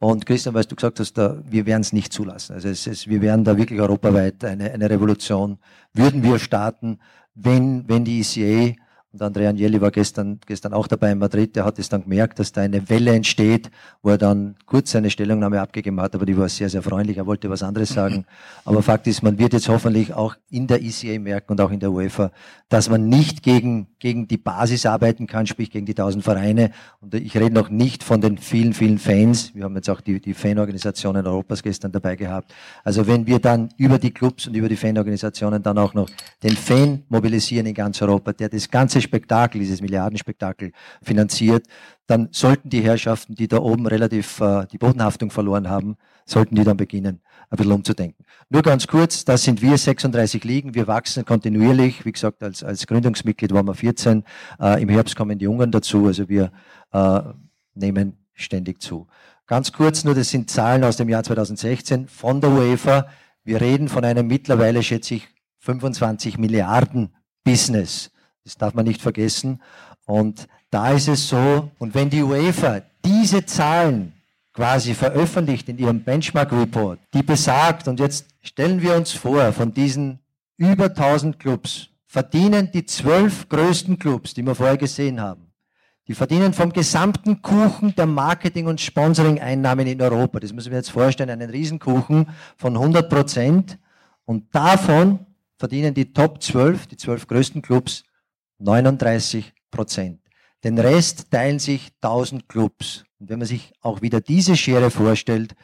Und 0.03 0.25
Christian, 0.25 0.53
was 0.53 0.67
du 0.67 0.75
gesagt 0.75 0.99
hast, 0.99 1.13
da, 1.13 1.41
wir 1.49 1.65
werden 1.65 1.79
es 1.79 1.93
nicht 1.93 2.11
zulassen. 2.11 2.55
Also 2.55 2.67
es, 2.67 2.87
es, 2.87 3.07
wir 3.07 3.21
werden 3.21 3.45
da 3.45 3.55
wirklich 3.55 3.79
europaweit 3.79 4.43
eine, 4.43 4.69
eine 4.69 4.89
Revolution, 4.89 5.59
würden 5.93 6.23
wir 6.23 6.39
starten, 6.39 6.99
wenn, 7.35 7.87
wenn 7.87 8.03
die 8.03 8.19
ECA 8.19 8.75
und 9.13 9.21
Andrea 9.21 9.51
Agnelli 9.51 9.79
war 9.79 9.91
gestern, 9.91 10.39
gestern 10.47 10.73
auch 10.73 10.87
dabei 10.87 11.11
in 11.11 11.19
Madrid. 11.19 11.55
Der 11.55 11.65
hat 11.65 11.77
es 11.77 11.87
dann 11.87 12.01
gemerkt, 12.01 12.39
dass 12.39 12.51
da 12.51 12.61
eine 12.61 12.89
Welle 12.89 13.13
entsteht, 13.13 13.69
wo 14.01 14.09
er 14.09 14.17
dann 14.17 14.55
kurz 14.65 14.89
seine 14.89 15.11
Stellungnahme 15.11 15.61
abgegeben 15.61 16.01
hat, 16.01 16.15
aber 16.15 16.25
die 16.25 16.35
war 16.35 16.49
sehr, 16.49 16.67
sehr 16.67 16.81
freundlich. 16.81 17.17
Er 17.17 17.27
wollte 17.27 17.47
was 17.47 17.61
anderes 17.61 17.89
sagen. 17.89 18.25
Aber 18.65 18.81
Fakt 18.81 19.05
ist, 19.05 19.21
man 19.21 19.37
wird 19.37 19.53
jetzt 19.53 19.69
hoffentlich 19.69 20.13
auch 20.13 20.35
in 20.49 20.65
der 20.65 20.81
ECA 20.81 21.19
merken 21.19 21.51
und 21.51 21.61
auch 21.61 21.69
in 21.69 21.79
der 21.79 21.91
UEFA, 21.91 22.31
dass 22.69 22.89
man 22.89 23.07
nicht 23.07 23.43
gegen, 23.43 23.87
gegen 23.99 24.27
die 24.27 24.37
Basis 24.37 24.85
arbeiten 24.87 25.27
kann, 25.27 25.45
sprich 25.45 25.69
gegen 25.69 25.85
die 25.85 25.93
tausend 25.93 26.23
Vereine. 26.23 26.71
Und 27.01 27.13
ich 27.13 27.35
rede 27.35 27.53
noch 27.53 27.69
nicht 27.69 28.03
von 28.03 28.19
den 28.19 28.39
vielen, 28.39 28.73
vielen 28.73 28.97
Fans. 28.97 29.53
Wir 29.53 29.65
haben 29.65 29.75
jetzt 29.75 29.89
auch 29.89 30.01
die, 30.01 30.21
die 30.21 30.33
Fanorganisationen 30.33 31.27
Europas 31.27 31.61
gestern 31.61 31.91
dabei 31.91 32.15
gehabt. 32.15 32.51
Also 32.83 33.05
wenn 33.05 33.27
wir 33.27 33.37
dann 33.37 33.69
über 33.77 33.99
die 33.99 34.11
Clubs 34.11 34.47
und 34.47 34.55
über 34.55 34.69
die 34.69 34.77
Fanorganisationen 34.77 35.61
dann 35.61 35.77
auch 35.77 35.93
noch 35.93 36.09
den 36.41 36.55
Fan 36.55 37.03
mobilisieren 37.09 37.67
in 37.67 37.75
ganz 37.75 38.01
Europa, 38.01 38.33
der 38.33 38.49
das 38.49 38.71
ganze 38.71 39.02
Spektakel, 39.03 39.59
dieses 39.59 39.81
Milliardenspektakel 39.81 40.71
finanziert, 41.01 41.67
dann 42.07 42.29
sollten 42.31 42.69
die 42.69 42.81
Herrschaften, 42.81 43.35
die 43.35 43.47
da 43.47 43.59
oben 43.59 43.87
relativ 43.87 44.39
äh, 44.41 44.65
die 44.71 44.77
Bodenhaftung 44.77 45.29
verloren 45.29 45.69
haben, 45.69 45.95
sollten 46.25 46.55
die 46.55 46.63
dann 46.63 46.77
beginnen, 46.77 47.21
ein 47.49 47.57
bisschen 47.57 47.71
umzudenken. 47.71 48.25
Nur 48.49 48.61
ganz 48.61 48.87
kurz, 48.87 49.25
das 49.25 49.43
sind 49.43 49.61
wir, 49.61 49.77
36 49.77 50.43
Ligen, 50.43 50.73
wir 50.73 50.87
wachsen 50.87 51.25
kontinuierlich. 51.25 52.05
Wie 52.05 52.11
gesagt, 52.11 52.41
als, 52.43 52.63
als 52.63 52.87
Gründungsmitglied 52.87 53.53
waren 53.53 53.67
wir 53.67 53.75
14, 53.75 54.23
äh, 54.59 54.81
im 54.81 54.89
Herbst 54.89 55.15
kommen 55.15 55.37
die 55.37 55.45
Jungen 55.45 55.71
dazu, 55.71 56.07
also 56.07 56.27
wir 56.27 56.51
äh, 56.91 57.21
nehmen 57.75 58.17
ständig 58.33 58.81
zu. 58.81 59.07
Ganz 59.45 59.71
kurz 59.71 60.03
nur, 60.03 60.15
das 60.15 60.29
sind 60.29 60.49
Zahlen 60.49 60.83
aus 60.83 60.97
dem 60.97 61.09
Jahr 61.09 61.23
2016 61.23 62.07
von 62.07 62.41
der 62.41 62.51
UEFA. 62.51 63.07
Wir 63.43 63.59
reden 63.59 63.89
von 63.89 64.05
einem 64.05 64.27
mittlerweile, 64.27 64.81
schätze 64.81 65.15
ich, 65.15 65.27
25 65.59 66.37
Milliarden 66.37 67.13
Business. 67.43 68.12
Das 68.43 68.57
darf 68.57 68.73
man 68.73 68.85
nicht 68.85 69.01
vergessen. 69.01 69.61
Und 70.05 70.47
da 70.69 70.91
ist 70.91 71.07
es 71.07 71.29
so, 71.29 71.71
und 71.79 71.93
wenn 71.93 72.09
die 72.09 72.23
UEFA 72.23 72.81
diese 73.05 73.45
Zahlen 73.45 74.13
quasi 74.53 74.93
veröffentlicht 74.93 75.69
in 75.69 75.77
ihrem 75.77 76.03
Benchmark 76.03 76.51
Report, 76.51 76.99
die 77.13 77.23
besagt, 77.23 77.87
und 77.87 77.99
jetzt 77.99 78.27
stellen 78.41 78.81
wir 78.81 78.95
uns 78.95 79.11
vor, 79.11 79.51
von 79.53 79.73
diesen 79.73 80.19
über 80.57 80.85
1000 80.85 81.39
Clubs 81.39 81.89
verdienen 82.05 82.69
die 82.71 82.85
zwölf 82.85 83.49
größten 83.49 83.97
Clubs, 83.97 84.33
die 84.33 84.45
wir 84.45 84.53
vorher 84.53 84.77
gesehen 84.77 85.19
haben, 85.19 85.51
die 86.07 86.13
verdienen 86.13 86.53
vom 86.53 86.71
gesamten 86.71 87.41
Kuchen 87.41 87.95
der 87.95 88.05
Marketing- 88.05 88.67
und 88.67 88.79
Sponsoring-Einnahmen 88.79 89.87
in 89.87 90.01
Europa. 90.01 90.39
Das 90.39 90.53
müssen 90.53 90.69
wir 90.69 90.77
jetzt 90.77 90.91
vorstellen, 90.91 91.29
einen 91.29 91.49
Riesenkuchen 91.49 92.27
von 92.57 92.75
100 92.75 93.09
Prozent. 93.09 93.79
Und 94.25 94.53
davon 94.53 95.25
verdienen 95.57 95.93
die 95.93 96.13
Top 96.13 96.43
12, 96.43 96.87
die 96.87 96.97
zwölf 96.97 97.25
größten 97.25 97.61
Clubs, 97.61 98.03
39 98.63 99.53
Prozent. 99.71 100.19
Den 100.63 100.79
Rest 100.79 101.29
teilen 101.29 101.59
sich 101.59 101.91
1000 102.01 102.47
Clubs. 102.47 103.03
Und 103.19 103.29
wenn 103.29 103.39
man 103.39 103.47
sich 103.47 103.73
auch 103.81 104.01
wieder 104.01 104.21
diese 104.21 104.55
Schere 104.55 104.91
vorstellt, 104.91 105.55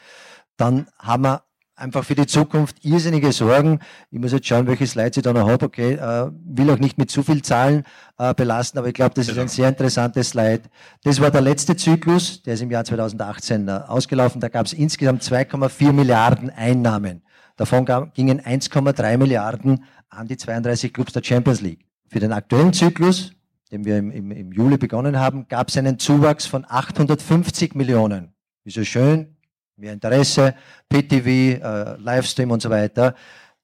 dann 0.58 0.88
haben 0.98 1.24
wir 1.24 1.44
einfach 1.79 2.03
für 2.03 2.15
die 2.15 2.27
Zukunft 2.27 2.84
irrsinnige 2.84 3.32
Sorgen. 3.32 3.79
Ich 4.12 4.20
muss 4.20 4.34
jetzt 4.34 4.48
schauen, 4.48 4.68
welche 4.68 4.86
Slides 4.86 5.18
ich 5.18 5.24
da 5.24 5.32
noch 5.32 5.48
habe. 5.48 5.65
Okay, 5.65 5.94
äh, 5.94 6.29
will 6.46 6.70
auch 6.70 6.79
nicht 6.79 6.98
mit 6.98 7.10
zu 7.10 7.24
viel 7.24 7.41
Zahlen 7.41 7.86
äh, 8.18 8.34
belasten, 8.34 8.77
aber 8.77 8.89
ich 8.89 8.94
glaube, 8.94 9.15
das 9.15 9.29
ist 9.29 9.38
ein 9.38 9.48
sehr 9.48 9.70
interessantes 9.70 10.32
Slide. 10.32 10.63
Das 11.03 11.22
war 11.22 11.32
der 11.32 11.41
letzte 11.41 11.77
Zyklus, 11.77 12.44
der 12.44 12.56
ist 12.56 12.62
im 12.62 12.70
Jahr 12.72 12.84
2018 12.84 13.68
äh, 13.68 13.72
ausgelaufen. 13.88 14.41
Da 14.41 14.50
gab 14.50 14.65
es 14.65 14.74
insgesamt 14.74 15.24
2,4 15.24 15.94
Milliarden 15.94 16.50
Einnahmen. 16.50 17.24
Davon 17.56 17.86
gingen 18.13 18.41
1,3 18.41 19.18
Milliarden 19.18 19.86
an 20.10 20.27
die 20.27 20.38
32 20.38 20.94
Clubs 20.94 21.13
der 21.13 21.24
Champions 21.24 21.62
League. 21.62 21.88
Für 22.09 22.19
den 22.19 22.31
aktuellen 22.31 22.73
Zyklus, 22.73 23.33
den 23.71 23.85
wir 23.85 23.97
im, 23.97 24.09
im, 24.09 24.31
im 24.31 24.51
Juli 24.51 24.77
begonnen 24.77 25.19
haben, 25.19 25.47
gab 25.47 25.69
es 25.69 25.77
einen 25.77 25.99
Zuwachs 25.99 26.47
von 26.47 26.65
850 26.67 27.75
Millionen. 27.75 28.33
Ist 28.65 28.77
ja 28.77 28.83
schön, 28.83 29.35
mehr 29.77 29.93
Interesse, 29.93 30.55
PTV, 30.89 31.27
äh, 31.27 31.95
Livestream 31.97 32.49
und 32.49 32.63
so 32.63 32.69
weiter. 32.71 33.13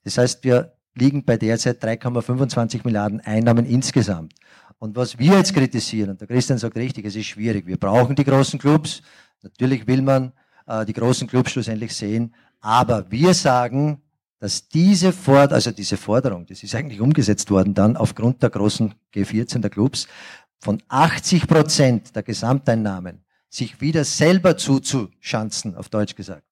Das 0.04 0.20
heißt, 0.20 0.44
wir 0.44 0.74
liegen 0.94 1.26
bei 1.26 1.38
derzeit 1.38 1.84
3,25 1.84 2.82
Milliarden 2.84 3.20
Einnahmen 3.22 3.66
insgesamt. 3.66 4.34
Und 4.78 4.96
was 4.96 5.18
wir 5.18 5.38
jetzt 5.38 5.54
kritisieren, 5.54 6.12
und 6.12 6.22
der 6.22 6.28
Christian 6.28 6.60
sagt 6.60 6.78
richtig, 6.78 7.06
es 7.06 7.16
ist 7.16 7.26
schwierig. 7.26 7.66
Wir 7.66 7.78
brauchen 7.78 8.16
die 8.16 8.24
großen 8.24 8.60
Clubs. 8.60 9.02
Natürlich 9.42 9.88
will 9.88 10.04
man 10.04 10.34
äh, 10.68 10.86
die 10.86 10.94
großen 10.94 11.28
Clubs 11.28 11.52
schlussendlich 11.52 11.96
sehen. 11.96 12.36
Aber 12.62 13.10
wir 13.10 13.34
sagen, 13.34 14.02
dass 14.40 14.68
diese 14.68 15.12
Forderung, 15.12 15.54
also 15.54 15.72
diese 15.72 15.98
Forderung, 15.98 16.46
das 16.46 16.64
ist 16.64 16.76
eigentlich 16.76 17.02
umgesetzt 17.02 17.50
worden 17.52 17.74
dann 17.74 17.98
aufgrund 17.98 18.44
der 18.44 18.50
großen 18.50 18.94
G14 19.14 19.60
der 19.60 19.70
Clubs, 19.70 20.08
von 20.60 20.82
80 20.88 21.48
Prozent 21.48 22.16
der 22.16 22.24
Gesamteinnahmen 22.24 23.24
sich 23.50 23.80
wieder 23.80 24.04
selber 24.04 24.58
zuzuschanzen, 24.58 25.76
auf 25.76 25.90
Deutsch 25.90 26.16
gesagt. 26.16 26.44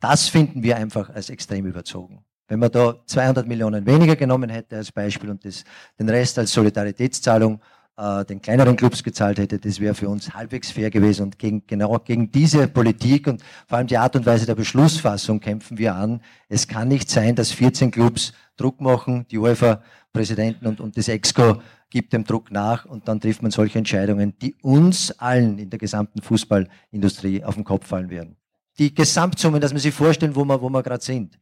Das 0.00 0.28
finden 0.28 0.62
wir 0.62 0.76
einfach 0.76 1.10
als 1.10 1.30
extrem 1.30 1.66
überzogen. 1.66 2.24
Wenn 2.48 2.58
man 2.58 2.70
da 2.70 2.96
200 3.06 3.46
Millionen 3.46 3.86
weniger 3.86 4.16
genommen 4.16 4.50
hätte 4.50 4.76
als 4.76 4.92
Beispiel 4.92 5.30
und 5.30 5.44
das, 5.44 5.64
den 5.98 6.08
Rest 6.08 6.38
als 6.38 6.52
Solidaritätszahlung 6.52 7.60
äh, 7.96 8.24
den 8.24 8.42
kleineren 8.42 8.76
Clubs 8.76 9.02
gezahlt 9.02 9.38
hätte, 9.38 9.58
das 9.58 9.80
wäre 9.80 9.94
für 9.94 10.08
uns 10.08 10.34
halbwegs 10.34 10.70
fair 10.70 10.90
gewesen. 10.90 11.22
Und 11.22 11.38
gegen, 11.38 11.66
genau 11.66 11.98
gegen 11.98 12.30
diese 12.30 12.66
Politik 12.68 13.26
und 13.26 13.42
vor 13.66 13.78
allem 13.78 13.86
die 13.86 13.98
Art 13.98 14.16
und 14.16 14.26
Weise 14.26 14.46
der 14.46 14.54
Beschlussfassung 14.54 15.40
kämpfen 15.40 15.78
wir 15.78 15.94
an. 15.94 16.20
Es 16.48 16.66
kann 16.66 16.88
nicht 16.88 17.08
sein, 17.08 17.34
dass 17.34 17.52
14 17.52 17.90
Clubs 17.90 18.32
Druck 18.56 18.80
machen, 18.80 19.26
die 19.30 19.38
UEFA-Präsidenten 19.38 20.66
und, 20.66 20.80
und 20.80 20.96
das 20.96 21.08
EXCO 21.08 21.60
gibt 21.90 22.12
dem 22.12 22.24
Druck 22.24 22.50
nach 22.50 22.84
und 22.84 23.06
dann 23.06 23.20
trifft 23.20 23.42
man 23.42 23.50
solche 23.50 23.78
Entscheidungen, 23.78 24.34
die 24.40 24.54
uns 24.62 25.12
allen 25.18 25.58
in 25.58 25.70
der 25.70 25.78
gesamten 25.78 26.22
Fußballindustrie 26.22 27.44
auf 27.44 27.54
den 27.54 27.64
Kopf 27.64 27.86
fallen 27.86 28.10
werden. 28.10 28.36
Die 28.78 28.92
Gesamtsummen, 28.92 29.60
dass 29.60 29.72
man 29.72 29.80
sich 29.80 29.94
vorstellen, 29.94 30.34
wo 30.34 30.44
wir, 30.44 30.60
wo 30.60 30.68
wir 30.68 30.82
gerade 30.82 31.04
sind. 31.04 31.38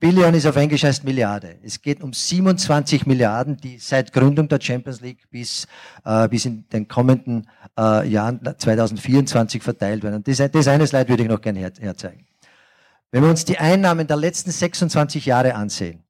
Billion 0.00 0.34
ist 0.34 0.46
auf 0.46 0.56
Englisch 0.56 0.84
heißt 0.84 1.04
Milliarde. 1.04 1.58
Es 1.62 1.80
geht 1.80 2.02
um 2.02 2.12
27 2.12 3.06
Milliarden, 3.06 3.56
die 3.56 3.78
seit 3.78 4.12
Gründung 4.12 4.48
der 4.48 4.60
Champions 4.60 5.00
League 5.00 5.28
bis, 5.30 5.66
äh, 6.04 6.28
bis 6.28 6.44
in 6.44 6.68
den 6.68 6.88
kommenden 6.88 7.48
äh, 7.78 8.08
Jahren 8.08 8.40
2024 8.42 9.62
verteilt 9.62 10.02
werden. 10.02 10.16
Und 10.16 10.28
das, 10.28 10.40
eine 10.68 10.86
Slide 10.86 11.08
würde 11.08 11.22
ich 11.22 11.28
noch 11.28 11.40
gerne 11.40 11.60
her, 11.60 11.72
herzeigen. 11.78 12.26
Wenn 13.10 13.22
wir 13.22 13.30
uns 13.30 13.44
die 13.44 13.58
Einnahmen 13.58 14.06
der 14.06 14.16
letzten 14.16 14.50
26 14.50 15.26
Jahre 15.26 15.54
ansehen, 15.54 16.02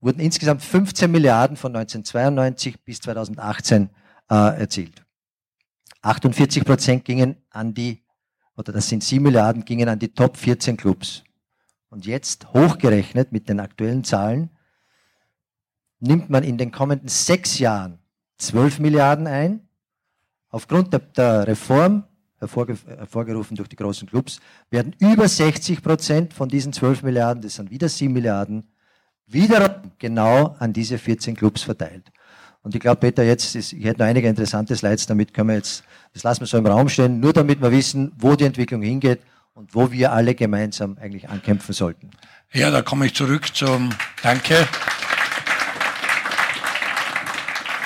wurden 0.00 0.20
insgesamt 0.20 0.62
15 0.62 1.10
Milliarden 1.10 1.56
von 1.56 1.74
1992 1.74 2.82
bis 2.84 3.00
2018 3.00 3.90
äh, 4.30 4.34
erzielt. 4.60 5.04
48 6.02 6.64
Prozent 6.64 7.04
gingen 7.04 7.36
an 7.50 7.74
die, 7.74 8.02
oder 8.56 8.72
das 8.72 8.88
sind 8.88 9.02
7 9.02 9.22
Milliarden, 9.22 9.64
gingen 9.64 9.88
an 9.88 9.98
die 9.98 10.12
Top 10.12 10.36
14 10.36 10.76
Clubs. 10.76 11.22
Und 11.96 12.04
jetzt 12.04 12.52
hochgerechnet 12.52 13.32
mit 13.32 13.48
den 13.48 13.58
aktuellen 13.58 14.04
Zahlen, 14.04 14.50
nimmt 15.98 16.28
man 16.28 16.44
in 16.44 16.58
den 16.58 16.70
kommenden 16.70 17.08
sechs 17.08 17.58
Jahren 17.58 18.00
12 18.36 18.80
Milliarden 18.80 19.26
ein. 19.26 19.66
Aufgrund 20.50 20.92
der, 20.92 21.46
Reform, 21.48 22.04
hervorgerufen 22.38 23.56
durch 23.56 23.70
die 23.70 23.76
großen 23.76 24.06
Clubs, 24.06 24.40
werden 24.68 24.94
über 24.98 25.26
60 25.26 25.82
Prozent 25.82 26.34
von 26.34 26.50
diesen 26.50 26.74
12 26.74 27.02
Milliarden, 27.02 27.42
das 27.42 27.54
sind 27.54 27.70
wieder 27.70 27.88
7 27.88 28.12
Milliarden, 28.12 28.68
wiederum 29.26 29.90
genau 29.96 30.54
an 30.58 30.74
diese 30.74 30.98
14 30.98 31.34
Clubs 31.34 31.62
verteilt. 31.62 32.12
Und 32.60 32.74
ich 32.74 32.80
glaube, 32.82 33.00
Peter, 33.00 33.22
jetzt 33.22 33.56
ist, 33.56 33.72
ich 33.72 33.86
hätte 33.86 34.00
noch 34.00 34.06
einige 34.06 34.28
interessante 34.28 34.76
Slides, 34.76 35.06
damit 35.06 35.32
können 35.32 35.48
wir 35.48 35.56
jetzt, 35.56 35.82
das 36.12 36.24
lassen 36.24 36.40
wir 36.40 36.46
so 36.46 36.58
im 36.58 36.66
Raum 36.66 36.90
stehen, 36.90 37.20
nur 37.20 37.32
damit 37.32 37.62
wir 37.62 37.72
wissen, 37.72 38.12
wo 38.18 38.36
die 38.36 38.44
Entwicklung 38.44 38.82
hingeht 38.82 39.20
und 39.56 39.74
wo 39.74 39.90
wir 39.90 40.12
alle 40.12 40.34
gemeinsam 40.34 40.98
eigentlich 41.00 41.30
ankämpfen 41.30 41.72
sollten. 41.72 42.10
Ja, 42.52 42.70
da 42.70 42.82
komme 42.82 43.06
ich 43.06 43.14
zurück 43.14 43.56
zum 43.56 43.88
Danke. 44.22 44.68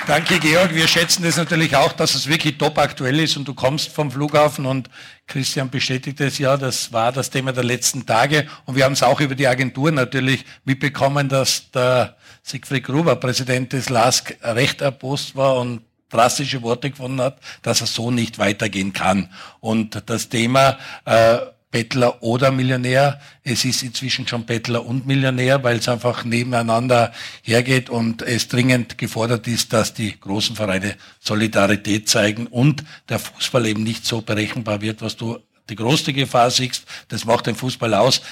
Danke, 0.09 0.41
Georg. 0.41 0.75
Wir 0.75 0.89
schätzen 0.89 1.23
das 1.23 1.37
natürlich 1.37 1.77
auch, 1.77 1.93
dass 1.93 2.17
es 2.17 2.27
wirklich 2.27 2.59
top 2.59 2.77
aktuell 2.79 3.21
ist 3.21 3.37
und 3.37 3.47
du 3.47 3.55
kommst 3.55 3.93
vom 3.93 4.11
Flughafen 4.11 4.67
und 4.67 4.91
Christian 5.29 5.71
bestätigt 5.71 6.21
es 6.21 6.39
ja, 6.39 6.57
das 6.57 6.93
war 6.93 7.13
das 7.13 7.31
Thema 7.31 7.53
der 7.53 7.63
letzten 7.63 8.05
Tage 8.05 8.49
und 8.65 8.75
wir 8.75 8.85
haben 8.85 8.95
es 8.95 9.05
auch 9.05 9.21
über 9.21 9.37
die 9.37 9.47
Agentur 9.47 9.93
natürlich 9.93 10.45
mitbekommen, 10.65 11.29
dass 11.29 11.71
der 11.71 12.17
Siegfried 12.43 12.83
Gruber, 12.83 13.15
Präsident 13.15 13.73
des 13.73 13.89
LASK, 13.89 14.37
recht 14.43 14.81
erbost 14.81 15.37
war 15.37 15.61
und 15.61 15.83
drastische 16.09 16.63
Worte 16.63 16.91
gefunden 16.91 17.21
hat, 17.21 17.39
dass 17.63 17.81
er 17.81 17.87
so 17.87 18.11
nicht 18.11 18.41
weitergehen 18.41 18.93
kann. 18.93 19.33
Und 19.61 20.03
das 20.07 20.29
Thema 20.29 20.77
äh, 21.05 21.39
Bettler 21.71 22.23
oder 22.23 22.51
Millionär. 22.51 23.21
Es 23.45 23.65
ist 23.65 23.83
inzwischen 23.83 24.27
schon 24.27 24.45
Bettler 24.45 24.85
und 24.85 25.07
Millionär, 25.07 25.63
weil 25.63 25.79
es 25.79 25.89
einfach 25.89 26.25
nebeneinander 26.25 27.13
hergeht 27.43 27.91
und 27.91 28.23
es 28.23 28.49
dringend 28.49 28.99
gefordert 28.99 29.47
ist, 29.47 29.73
dass 29.73 29.95
die 29.95 30.19
großen 30.19 30.57
Vereine 30.57 30.97
Solidarität 31.21 32.09
zeigen 32.09 32.47
und 32.47 32.85
der 33.09 33.19
Fußball 33.19 33.67
eben 33.67 33.85
nicht 33.85 34.05
so 34.05 34.21
berechenbar 34.21 34.81
wird, 34.81 35.01
was 35.01 35.17
du 35.17 35.39
die 35.69 35.77
größte 35.77 36.13
Gefahr 36.13 36.51
siehst. 36.51 36.85
Das 37.09 37.25
macht 37.25 37.47
den 37.47 37.55
Fußball 37.55 37.95
aus. 37.95 38.23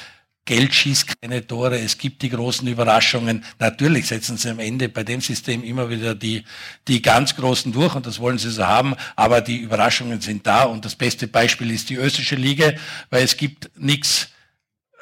Geld 0.49 0.75
schießt 0.75 1.21
keine 1.21 1.47
Tore, 1.47 1.79
es 1.79 1.99
gibt 1.99 2.23
die 2.23 2.31
großen 2.31 2.67
Überraschungen. 2.67 3.45
Natürlich 3.59 4.07
setzen 4.07 4.39
sie 4.39 4.49
am 4.49 4.61
Ende 4.61 4.89
bei 4.89 5.05
dem 5.05 5.21
System 5.21 5.63
immer 5.63 5.91
wieder 5.91 6.15
die, 6.15 6.43
die 6.89 7.03
ganz 7.03 7.37
Großen 7.37 7.71
durch 7.71 7.95
und 7.95 8.07
das 8.07 8.19
wollen 8.19 8.39
sie 8.39 8.51
so 8.51 8.67
haben, 8.67 8.95
aber 9.15 9.43
die 9.43 9.59
Überraschungen 9.59 10.23
sind 10.23 10.47
da 10.47 10.63
und 10.63 10.87
das 10.87 10.95
beste 10.95 11.29
Beispiel 11.29 11.71
ist 11.71 11.91
die 11.91 11.97
österreichische 11.97 12.37
Liga, 12.37 12.73
weil 13.11 13.25
es 13.25 13.37
gibt 13.37 13.71
nichts 13.77 14.31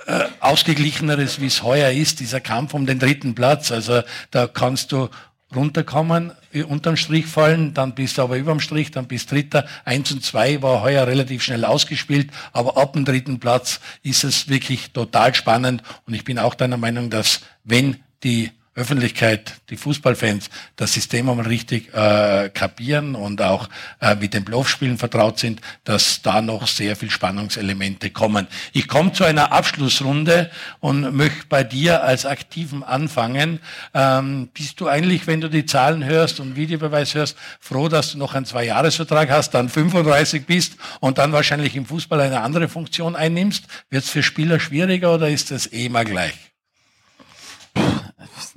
äh, 0.06 0.24
ausgeglicheneres, 0.40 1.40
wie 1.40 1.46
es 1.46 1.62
heuer 1.62 1.92
ist, 1.92 2.18
dieser 2.18 2.40
Kampf 2.40 2.74
um 2.74 2.84
den 2.84 2.98
dritten 2.98 3.36
Platz. 3.36 3.70
Also 3.70 4.02
da 4.32 4.48
kannst 4.48 4.90
du 4.90 5.08
runterkommen, 5.54 6.32
unterm 6.68 6.96
Strich 6.96 7.26
fallen, 7.26 7.72
dann 7.72 7.94
bist 7.94 8.18
du 8.18 8.22
aber 8.22 8.36
überm 8.36 8.60
Strich, 8.60 8.90
dann 8.90 9.06
bist 9.06 9.30
Dritter. 9.30 9.66
Eins 9.84 10.10
und 10.10 10.24
zwei 10.24 10.60
war 10.62 10.82
heuer 10.82 11.06
relativ 11.06 11.42
schnell 11.42 11.64
ausgespielt, 11.64 12.30
aber 12.52 12.76
ab 12.76 12.94
dem 12.94 13.04
dritten 13.04 13.38
Platz 13.38 13.80
ist 14.02 14.24
es 14.24 14.48
wirklich 14.48 14.90
total 14.92 15.34
spannend 15.34 15.82
und 16.06 16.14
ich 16.14 16.24
bin 16.24 16.38
auch 16.38 16.54
deiner 16.54 16.76
Meinung, 16.76 17.10
dass 17.10 17.40
wenn 17.64 18.00
die 18.24 18.50
Öffentlichkeit, 18.76 19.54
die 19.70 19.78
Fußballfans 19.78 20.50
das 20.76 20.92
System 20.92 21.30
einmal 21.30 21.46
richtig 21.46 21.94
äh, 21.94 22.50
kapieren 22.52 23.14
und 23.14 23.40
auch 23.40 23.70
äh, 24.00 24.14
mit 24.14 24.34
den 24.34 24.44
Bluffspielen 24.44 24.98
vertraut 24.98 25.38
sind, 25.38 25.62
dass 25.84 26.20
da 26.20 26.42
noch 26.42 26.66
sehr 26.66 26.94
viel 26.94 27.10
Spannungselemente 27.10 28.10
kommen. 28.10 28.46
Ich 28.74 28.86
komme 28.86 29.12
zu 29.12 29.24
einer 29.24 29.50
Abschlussrunde 29.50 30.50
und 30.80 31.16
möchte 31.16 31.46
bei 31.48 31.64
dir 31.64 32.04
als 32.04 32.26
Aktiven 32.26 32.84
anfangen. 32.84 33.60
Ähm, 33.94 34.50
bist 34.52 34.78
du 34.80 34.88
eigentlich, 34.88 35.26
wenn 35.26 35.40
du 35.40 35.48
die 35.48 35.64
Zahlen 35.64 36.04
hörst 36.04 36.38
und 36.38 36.54
Videobeweis 36.54 37.14
hörst, 37.14 37.38
froh, 37.60 37.88
dass 37.88 38.12
du 38.12 38.18
noch 38.18 38.34
einen 38.34 38.44
Zwei-Jahres-Vertrag 38.44 39.30
hast, 39.30 39.54
dann 39.54 39.70
35 39.70 40.44
bist 40.44 40.76
und 41.00 41.16
dann 41.16 41.32
wahrscheinlich 41.32 41.76
im 41.76 41.86
Fußball 41.86 42.20
eine 42.20 42.42
andere 42.42 42.68
Funktion 42.68 43.16
einnimmst? 43.16 43.64
Wird 43.88 44.04
es 44.04 44.10
für 44.10 44.22
Spieler 44.22 44.60
schwieriger 44.60 45.14
oder 45.14 45.30
ist 45.30 45.50
das 45.50 45.72
eh 45.72 45.86
immer 45.86 46.04
gleich? 46.04 46.55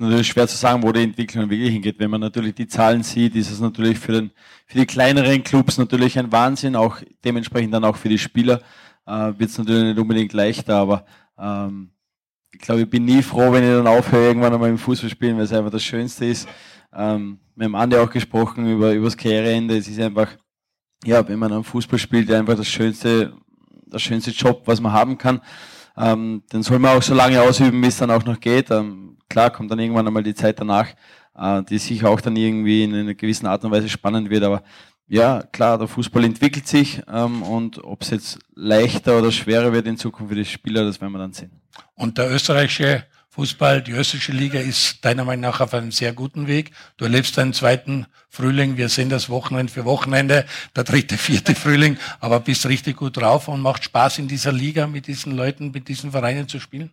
Natürlich 0.00 0.28
schwer 0.28 0.48
zu 0.48 0.56
sagen, 0.56 0.82
wo 0.82 0.92
die 0.92 1.02
Entwicklung 1.02 1.50
wirklich 1.50 1.72
hingeht. 1.72 1.98
Wenn 1.98 2.10
man 2.10 2.20
natürlich 2.20 2.54
die 2.54 2.66
Zahlen 2.66 3.02
sieht, 3.02 3.34
ist 3.36 3.50
es 3.50 3.60
natürlich 3.60 3.98
für, 3.98 4.12
den, 4.12 4.30
für 4.66 4.78
die 4.78 4.86
kleineren 4.86 5.42
Clubs 5.44 5.78
natürlich 5.78 6.18
ein 6.18 6.32
Wahnsinn, 6.32 6.76
auch 6.76 6.98
dementsprechend 7.24 7.74
dann 7.74 7.84
auch 7.84 7.96
für 7.96 8.08
die 8.08 8.18
Spieler 8.18 8.60
äh, 9.06 9.32
wird 9.38 9.50
es 9.50 9.58
natürlich 9.58 9.84
nicht 9.84 9.98
unbedingt 9.98 10.32
leichter, 10.32 10.76
aber 10.76 11.04
ähm, 11.38 11.90
ich 12.52 12.60
glaube, 12.60 12.82
ich 12.82 12.90
bin 12.90 13.04
nie 13.04 13.22
froh, 13.22 13.52
wenn 13.52 13.64
ich 13.64 13.70
dann 13.70 13.86
aufhöre, 13.86 14.26
irgendwann 14.26 14.52
einmal 14.52 14.70
im 14.70 14.78
Fußball 14.78 15.10
spielen, 15.10 15.36
weil 15.36 15.44
es 15.44 15.52
einfach 15.52 15.70
das 15.70 15.84
Schönste 15.84 16.26
ist. 16.26 16.48
Ähm, 16.92 17.38
wir 17.54 17.66
haben 17.66 17.74
Andi 17.74 17.96
auch 17.96 18.10
gesprochen 18.10 18.66
über, 18.66 18.92
über 18.92 19.06
das 19.06 19.16
Karriereende. 19.16 19.76
Es 19.76 19.88
ist 19.88 20.00
einfach, 20.00 20.28
ja, 21.04 21.26
wenn 21.28 21.38
man 21.38 21.52
am 21.52 21.64
Fußball 21.64 21.98
spielt, 21.98 22.30
einfach 22.30 22.56
das 22.56 22.66
schönste, 22.66 23.34
das 23.86 24.02
schönste 24.02 24.30
Job, 24.32 24.62
was 24.66 24.80
man 24.80 24.92
haben 24.92 25.16
kann. 25.16 25.40
Ähm, 25.96 26.42
den 26.52 26.62
soll 26.62 26.78
man 26.78 26.96
auch 26.96 27.02
so 27.02 27.14
lange 27.14 27.40
ausüben, 27.40 27.82
wie 27.82 27.88
es 27.88 27.98
dann 27.98 28.10
auch 28.10 28.24
noch 28.24 28.40
geht. 28.40 28.70
Ähm, 28.70 29.18
klar 29.30 29.50
kommt 29.50 29.70
dann 29.70 29.78
irgendwann 29.78 30.06
einmal 30.06 30.22
die 30.22 30.34
Zeit 30.34 30.60
danach. 30.60 30.88
äh, 31.40 31.62
die 31.62 31.78
sicher 31.78 32.10
auch 32.10 32.20
dann 32.20 32.36
irgendwie 32.36 32.84
in 32.84 32.94
einer 32.94 33.14
gewissen 33.14 33.46
Art 33.46 33.64
und 33.64 33.70
Weise 33.70 33.88
spannend 33.88 34.28
wird. 34.30 34.44
Aber 34.44 34.62
ja, 35.06 35.42
klar, 35.42 35.78
der 35.78 35.88
Fußball 35.88 36.24
entwickelt 36.24 36.68
sich 36.68 37.02
ähm, 37.12 37.42
und 37.42 37.82
ob 37.82 38.02
es 38.02 38.10
jetzt 38.10 38.38
leichter 38.54 39.18
oder 39.18 39.32
schwerer 39.32 39.72
wird 39.72 39.86
in 39.86 39.96
Zukunft 39.96 40.30
für 40.30 40.36
die 40.36 40.44
Spieler, 40.44 40.84
das 40.84 41.00
werden 41.00 41.12
wir 41.12 41.18
dann 41.18 41.32
sehen. 41.32 41.50
Und 41.94 42.18
der 42.18 42.30
österreichische 42.30 43.04
Fußball, 43.30 43.82
die 43.82 43.92
österreichische 43.92 44.32
Liga 44.32 44.60
ist 44.60 45.04
deiner 45.04 45.24
Meinung 45.24 45.42
nach 45.42 45.60
auf 45.60 45.72
einem 45.72 45.92
sehr 45.92 46.12
guten 46.12 46.46
Weg. 46.46 46.72
Du 46.96 47.04
erlebst 47.04 47.38
deinen 47.38 47.52
zweiten 47.52 48.06
Frühling. 48.28 48.76
Wir 48.76 48.88
sehen 48.88 49.08
das 49.08 49.28
Wochenende 49.28 49.72
für 49.72 49.84
Wochenende, 49.84 50.46
der 50.76 50.84
dritte, 50.84 51.16
vierte 51.16 51.54
Frühling, 51.54 51.96
aber 52.20 52.40
bist 52.40 52.66
richtig 52.66 52.96
gut 52.96 53.16
drauf 53.16 53.48
und 53.48 53.60
macht 53.60 53.84
Spaß 53.84 54.18
in 54.18 54.28
dieser 54.28 54.52
Liga 54.52 54.86
mit 54.86 55.06
diesen 55.06 55.36
Leuten, 55.36 55.70
mit 55.70 55.88
diesen 55.88 56.10
Vereinen 56.10 56.48
zu 56.48 56.58
spielen? 56.60 56.90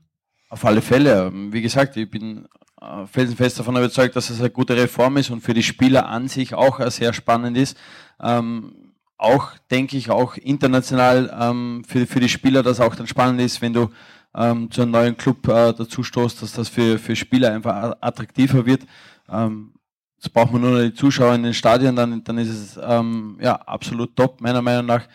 Auf 0.49 0.63
alle 0.63 0.81
Fälle. 0.81 1.31
Wie 1.33 1.61
gesagt, 1.61 1.97
ich 1.97 2.09
bin 2.09 2.47
äh, 2.81 3.05
felsenfest 3.05 3.59
davon 3.59 3.75
überzeugt, 3.75 4.15
dass 4.15 4.29
es 4.29 4.39
eine 4.39 4.49
gute 4.49 4.77
Reform 4.77 5.17
ist 5.17 5.29
und 5.29 5.41
für 5.41 5.53
die 5.53 5.63
Spieler 5.63 6.07
an 6.07 6.29
sich 6.29 6.53
auch 6.53 6.79
sehr 6.89 7.11
spannend 7.11 7.57
ist. 7.57 7.77
Ähm, 8.21 8.93
auch 9.17 9.51
denke 9.71 9.97
ich 9.97 10.09
auch 10.09 10.37
international 10.37 11.35
ähm, 11.37 11.83
für, 11.85 12.07
für 12.07 12.21
die 12.21 12.29
Spieler, 12.29 12.63
dass 12.63 12.79
auch 12.79 12.95
dann 12.95 13.07
spannend 13.07 13.41
ist, 13.41 13.61
wenn 13.61 13.73
du 13.73 13.89
ähm, 14.35 14.71
zu 14.71 14.83
einem 14.83 14.91
neuen 14.91 15.17
Club 15.17 15.45
äh, 15.47 15.73
dazu 15.73 16.01
stoßt, 16.03 16.41
dass 16.41 16.53
das 16.53 16.69
für, 16.69 16.97
für 16.97 17.15
Spieler 17.15 17.51
einfach 17.51 17.97
attraktiver 17.99 18.65
wird. 18.65 18.83
Ähm, 19.29 19.73
jetzt 20.15 20.31
braucht 20.31 20.53
man 20.53 20.61
nur 20.61 20.81
die 20.81 20.93
Zuschauer 20.93 21.35
in 21.35 21.43
den 21.43 21.53
Stadien, 21.53 21.95
dann, 21.95 22.23
dann 22.23 22.37
ist 22.37 22.49
es 22.49 22.79
ähm, 22.81 23.37
ja, 23.41 23.55
absolut 23.55 24.15
top, 24.15 24.39
meiner 24.39 24.61
Meinung 24.61 24.85
nach. 24.85 25.07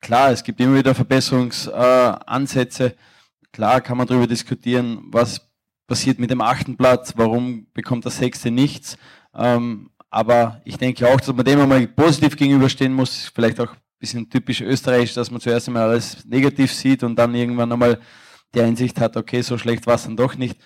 Klar, 0.00 0.30
es 0.30 0.42
gibt 0.42 0.58
immer 0.60 0.76
wieder 0.76 0.94
Verbesserungsansätze. 0.94 2.86
Äh, 2.86 2.94
Klar 3.52 3.80
kann 3.80 3.96
man 3.96 4.06
darüber 4.06 4.26
diskutieren, 4.26 5.00
was 5.06 5.40
passiert 5.86 6.18
mit 6.18 6.30
dem 6.30 6.40
achten 6.40 6.76
Platz, 6.76 7.14
warum 7.16 7.66
bekommt 7.72 8.04
der 8.04 8.12
sechste 8.12 8.50
nichts. 8.50 8.96
Ähm, 9.34 9.90
aber 10.10 10.60
ich 10.64 10.76
denke 10.76 11.08
auch, 11.08 11.18
dass 11.18 11.34
man 11.34 11.44
dem 11.44 11.60
einmal 11.60 11.86
positiv 11.86 12.36
gegenüberstehen 12.36 12.92
muss. 12.92 13.30
Vielleicht 13.34 13.60
auch 13.60 13.72
ein 13.72 13.98
bisschen 13.98 14.30
typisch 14.30 14.60
österreichisch, 14.60 15.14
dass 15.14 15.30
man 15.30 15.40
zuerst 15.40 15.68
einmal 15.68 15.88
alles 15.88 16.24
negativ 16.24 16.72
sieht 16.72 17.02
und 17.02 17.16
dann 17.16 17.34
irgendwann 17.34 17.72
einmal 17.72 18.00
die 18.54 18.60
Einsicht 18.60 18.98
hat, 19.00 19.16
okay, 19.16 19.42
so 19.42 19.58
schlecht 19.58 19.86
war 19.86 19.96
es 19.96 20.04
dann 20.04 20.16
doch 20.16 20.34
nicht. 20.34 20.58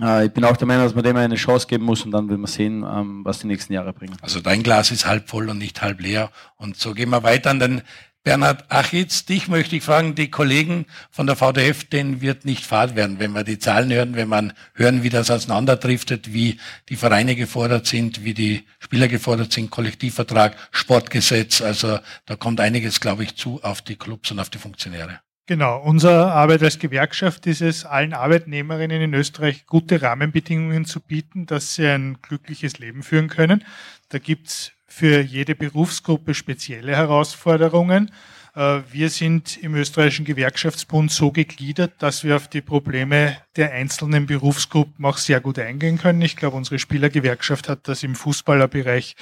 Äh, 0.00 0.26
ich 0.26 0.32
bin 0.32 0.44
auch 0.44 0.56
der 0.56 0.66
Meinung, 0.66 0.84
dass 0.84 0.94
man 0.94 1.04
dem 1.04 1.16
eine 1.16 1.34
Chance 1.36 1.66
geben 1.66 1.84
muss 1.84 2.02
und 2.02 2.10
dann 2.10 2.28
will 2.28 2.38
man 2.38 2.50
sehen, 2.50 2.82
ähm, 2.82 3.24
was 3.24 3.40
die 3.40 3.46
nächsten 3.46 3.72
Jahre 3.72 3.92
bringen. 3.92 4.16
Also 4.22 4.40
dein 4.40 4.62
Glas 4.62 4.90
ist 4.90 5.06
halb 5.06 5.28
voll 5.28 5.48
und 5.48 5.58
nicht 5.58 5.82
halb 5.82 6.00
leer. 6.00 6.30
Und 6.56 6.76
so 6.76 6.94
gehen 6.94 7.10
wir 7.10 7.22
weiter 7.22 7.50
an 7.50 7.60
den 7.60 7.82
Bernhard 8.24 8.64
Achitz, 8.70 9.26
dich 9.26 9.48
möchte 9.48 9.76
ich 9.76 9.82
fragen, 9.82 10.14
die 10.14 10.30
Kollegen 10.30 10.86
von 11.10 11.26
der 11.26 11.36
VDF, 11.36 11.84
denen 11.84 12.22
wird 12.22 12.46
nicht 12.46 12.64
fad 12.64 12.96
werden, 12.96 13.18
wenn 13.18 13.32
wir 13.32 13.44
die 13.44 13.58
Zahlen 13.58 13.92
hören, 13.92 14.16
wenn 14.16 14.28
man 14.28 14.54
hören, 14.72 15.02
wie 15.02 15.10
das 15.10 15.30
auseinanderdriftet, 15.30 16.32
wie 16.32 16.58
die 16.88 16.96
Vereine 16.96 17.36
gefordert 17.36 17.86
sind, 17.86 18.24
wie 18.24 18.32
die 18.32 18.64
Spieler 18.78 19.08
gefordert 19.08 19.52
sind, 19.52 19.70
Kollektivvertrag, 19.70 20.56
Sportgesetz. 20.70 21.60
Also 21.60 21.98
da 22.24 22.36
kommt 22.36 22.60
einiges, 22.60 22.98
glaube 22.98 23.24
ich, 23.24 23.36
zu 23.36 23.62
auf 23.62 23.82
die 23.82 23.96
Clubs 23.96 24.30
und 24.30 24.40
auf 24.40 24.48
die 24.48 24.58
Funktionäre. 24.58 25.20
Genau, 25.46 25.82
unsere 25.82 26.32
Arbeit 26.32 26.62
als 26.62 26.78
Gewerkschaft 26.78 27.46
ist 27.46 27.60
es, 27.60 27.84
allen 27.84 28.14
Arbeitnehmerinnen 28.14 29.02
in 29.02 29.12
Österreich 29.12 29.66
gute 29.66 30.00
Rahmenbedingungen 30.00 30.86
zu 30.86 31.00
bieten, 31.00 31.44
dass 31.44 31.74
sie 31.74 31.86
ein 31.86 32.16
glückliches 32.22 32.78
Leben 32.78 33.02
führen 33.02 33.28
können. 33.28 33.62
Da 34.08 34.18
gibt's 34.18 34.72
für 34.94 35.20
jede 35.20 35.56
Berufsgruppe 35.56 36.34
spezielle 36.34 36.94
Herausforderungen. 36.94 38.12
Äh, 38.54 38.82
wir 38.92 39.10
sind 39.10 39.56
im 39.56 39.74
österreichischen 39.74 40.24
Gewerkschaftsbund 40.24 41.10
so 41.10 41.32
gegliedert, 41.32 41.94
dass 41.98 42.22
wir 42.22 42.36
auf 42.36 42.46
die 42.46 42.60
Probleme 42.60 43.36
der 43.56 43.72
einzelnen 43.72 44.26
Berufsgruppen 44.26 45.04
auch 45.04 45.18
sehr 45.18 45.40
gut 45.40 45.58
eingehen 45.58 45.98
können. 45.98 46.22
Ich 46.22 46.36
glaube, 46.36 46.56
unsere 46.56 46.78
Spielergewerkschaft 46.78 47.68
hat 47.68 47.88
das 47.88 48.04
im 48.04 48.14
Fußballerbereich 48.14 49.16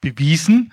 bewiesen. 0.00 0.72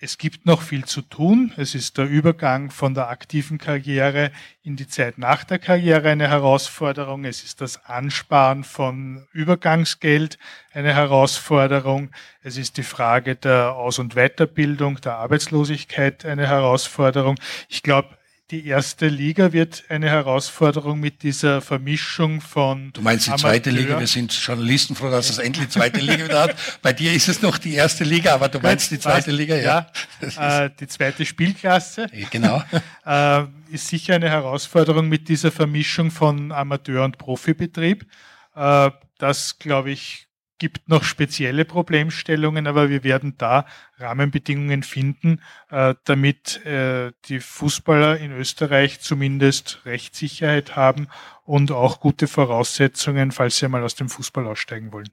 Es 0.00 0.16
gibt 0.16 0.46
noch 0.46 0.62
viel 0.62 0.84
zu 0.84 1.02
tun. 1.02 1.52
Es 1.56 1.74
ist 1.74 1.98
der 1.98 2.06
Übergang 2.06 2.70
von 2.70 2.94
der 2.94 3.08
aktiven 3.08 3.58
Karriere 3.58 4.30
in 4.62 4.76
die 4.76 4.86
Zeit 4.86 5.18
nach 5.18 5.42
der 5.42 5.58
Karriere 5.58 6.10
eine 6.10 6.28
Herausforderung. 6.28 7.24
Es 7.24 7.42
ist 7.42 7.60
das 7.60 7.84
Ansparen 7.84 8.62
von 8.62 9.26
Übergangsgeld 9.32 10.38
eine 10.70 10.94
Herausforderung. 10.94 12.12
Es 12.42 12.56
ist 12.56 12.76
die 12.76 12.84
Frage 12.84 13.34
der 13.34 13.74
Aus- 13.74 13.98
und 13.98 14.14
Weiterbildung, 14.14 15.00
der 15.00 15.16
Arbeitslosigkeit 15.16 16.24
eine 16.24 16.46
Herausforderung. 16.46 17.34
Ich 17.68 17.82
glaube, 17.82 18.17
die 18.50 18.66
erste 18.66 19.08
Liga 19.08 19.52
wird 19.52 19.84
eine 19.90 20.08
Herausforderung 20.08 21.00
mit 21.00 21.22
dieser 21.22 21.60
Vermischung 21.60 22.40
von. 22.40 22.90
Du 22.94 23.02
meinst 23.02 23.26
die 23.26 23.30
Amateur. 23.30 23.50
zweite 23.50 23.70
Liga? 23.70 24.00
Wir 24.00 24.06
sind 24.06 24.32
Journalisten 24.32 24.94
froh, 24.94 25.10
dass 25.10 25.28
es 25.28 25.36
endlich 25.38 25.68
zweite 25.68 26.00
Liga 26.00 26.24
wieder 26.24 26.42
hat. 26.42 26.56
Bei 26.80 26.94
dir 26.94 27.12
ist 27.12 27.28
es 27.28 27.42
noch 27.42 27.58
die 27.58 27.74
erste 27.74 28.04
Liga, 28.04 28.34
aber 28.34 28.48
du 28.48 28.58
meinst 28.58 28.90
die 28.90 28.98
zweite 28.98 29.32
Liga, 29.32 29.54
ja? 29.56 29.90
ja 30.38 30.64
äh, 30.64 30.70
die 30.80 30.86
zweite 30.86 31.26
Spielklasse. 31.26 32.06
Genau. 32.30 32.62
äh, 33.06 33.44
ist 33.70 33.88
sicher 33.88 34.14
eine 34.14 34.30
Herausforderung 34.30 35.08
mit 35.08 35.28
dieser 35.28 35.52
Vermischung 35.52 36.10
von 36.10 36.50
Amateur- 36.50 37.04
und 37.04 37.18
Profibetrieb. 37.18 38.06
Äh, 38.54 38.90
das, 39.18 39.58
glaube 39.58 39.90
ich, 39.90 40.27
gibt 40.58 40.88
noch 40.88 41.04
spezielle 41.04 41.64
Problemstellungen, 41.64 42.66
aber 42.66 42.90
wir 42.90 43.04
werden 43.04 43.34
da 43.38 43.66
Rahmenbedingungen 43.98 44.82
finden, 44.82 45.40
äh, 45.70 45.94
damit 46.04 46.64
äh, 46.66 47.12
die 47.26 47.40
Fußballer 47.40 48.18
in 48.18 48.32
Österreich 48.32 49.00
zumindest 49.00 49.80
Rechtssicherheit 49.84 50.76
haben 50.76 51.08
und 51.44 51.70
auch 51.70 52.00
gute 52.00 52.26
Voraussetzungen, 52.26 53.32
falls 53.32 53.58
sie 53.58 53.66
einmal 53.66 53.84
aus 53.84 53.94
dem 53.94 54.08
Fußball 54.08 54.46
aussteigen 54.46 54.92
wollen. 54.92 55.08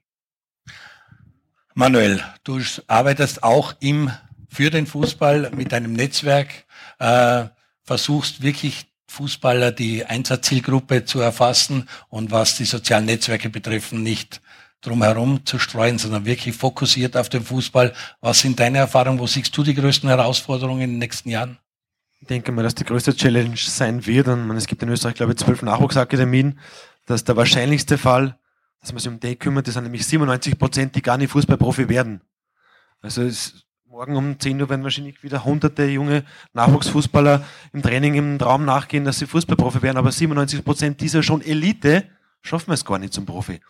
Manuel, 1.74 2.22
du 2.42 2.60
arbeitest 2.86 3.42
auch 3.42 3.74
im, 3.80 4.10
für 4.48 4.70
den 4.70 4.86
Fußball 4.86 5.50
mit 5.54 5.74
einem 5.74 5.92
Netzwerk, 5.92 6.64
äh, 6.98 7.44
versuchst 7.82 8.42
wirklich 8.42 8.86
Fußballer 9.08 9.72
die 9.72 10.04
Einsatzzielgruppe 10.04 11.04
zu 11.04 11.20
erfassen 11.20 11.88
und 12.08 12.30
was 12.30 12.56
die 12.56 12.64
sozialen 12.64 13.04
Netzwerke 13.04 13.50
betreffen, 13.50 14.02
nicht 14.02 14.40
drumherum 14.80 15.44
zu 15.44 15.58
streuen, 15.58 15.98
sondern 15.98 16.24
wirklich 16.24 16.56
fokussiert 16.56 17.16
auf 17.16 17.28
den 17.28 17.42
Fußball. 17.42 17.92
Was 18.20 18.40
sind 18.40 18.60
deine 18.60 18.78
Erfahrungen? 18.78 19.18
Wo 19.18 19.26
siehst 19.26 19.56
du 19.56 19.62
die 19.62 19.74
größten 19.74 20.08
Herausforderungen 20.08 20.82
in 20.82 20.90
den 20.90 20.98
nächsten 20.98 21.30
Jahren? 21.30 21.58
Ich 22.20 22.28
denke 22.28 22.52
mal, 22.52 22.62
dass 22.62 22.74
die 22.74 22.84
größte 22.84 23.14
Challenge 23.14 23.56
sein 23.56 24.06
wird, 24.06 24.28
und 24.28 24.50
es 24.56 24.66
gibt 24.66 24.82
in 24.82 24.88
Österreich, 24.88 25.14
glaube 25.14 25.32
ich, 25.32 25.38
zwölf 25.38 25.62
Nachwuchsakademien, 25.62 26.58
dass 27.04 27.24
der 27.24 27.36
wahrscheinlichste 27.36 27.98
Fall, 27.98 28.38
dass 28.80 28.92
man 28.92 29.00
sich 29.00 29.08
um 29.08 29.20
die 29.20 29.36
kümmert, 29.36 29.66
das 29.66 29.74
sind 29.74 29.84
nämlich 29.84 30.06
97 30.06 30.58
Prozent, 30.58 30.94
die 30.94 31.02
gar 31.02 31.18
nicht 31.18 31.30
Fußballprofi 31.30 31.88
werden. 31.88 32.22
Also 33.00 33.22
es, 33.22 33.66
morgen 33.86 34.16
um 34.16 34.38
10 34.38 34.60
Uhr 34.60 34.68
werden 34.68 34.82
wahrscheinlich 34.82 35.22
wieder 35.22 35.44
hunderte 35.44 35.84
junge 35.84 36.24
Nachwuchsfußballer 36.52 37.44
im 37.72 37.82
Training 37.82 38.14
im 38.14 38.38
Traum 38.38 38.64
nachgehen, 38.64 39.04
dass 39.04 39.18
sie 39.18 39.26
Fußballprofi 39.26 39.82
werden, 39.82 39.96
aber 39.96 40.10
97 40.10 40.64
Prozent 40.64 41.00
dieser 41.00 41.22
schon 41.22 41.42
Elite 41.42 42.08
schaffen 42.42 42.72
es 42.72 42.84
gar 42.84 42.98
nicht 42.98 43.12
zum 43.12 43.26
Profi. 43.26 43.60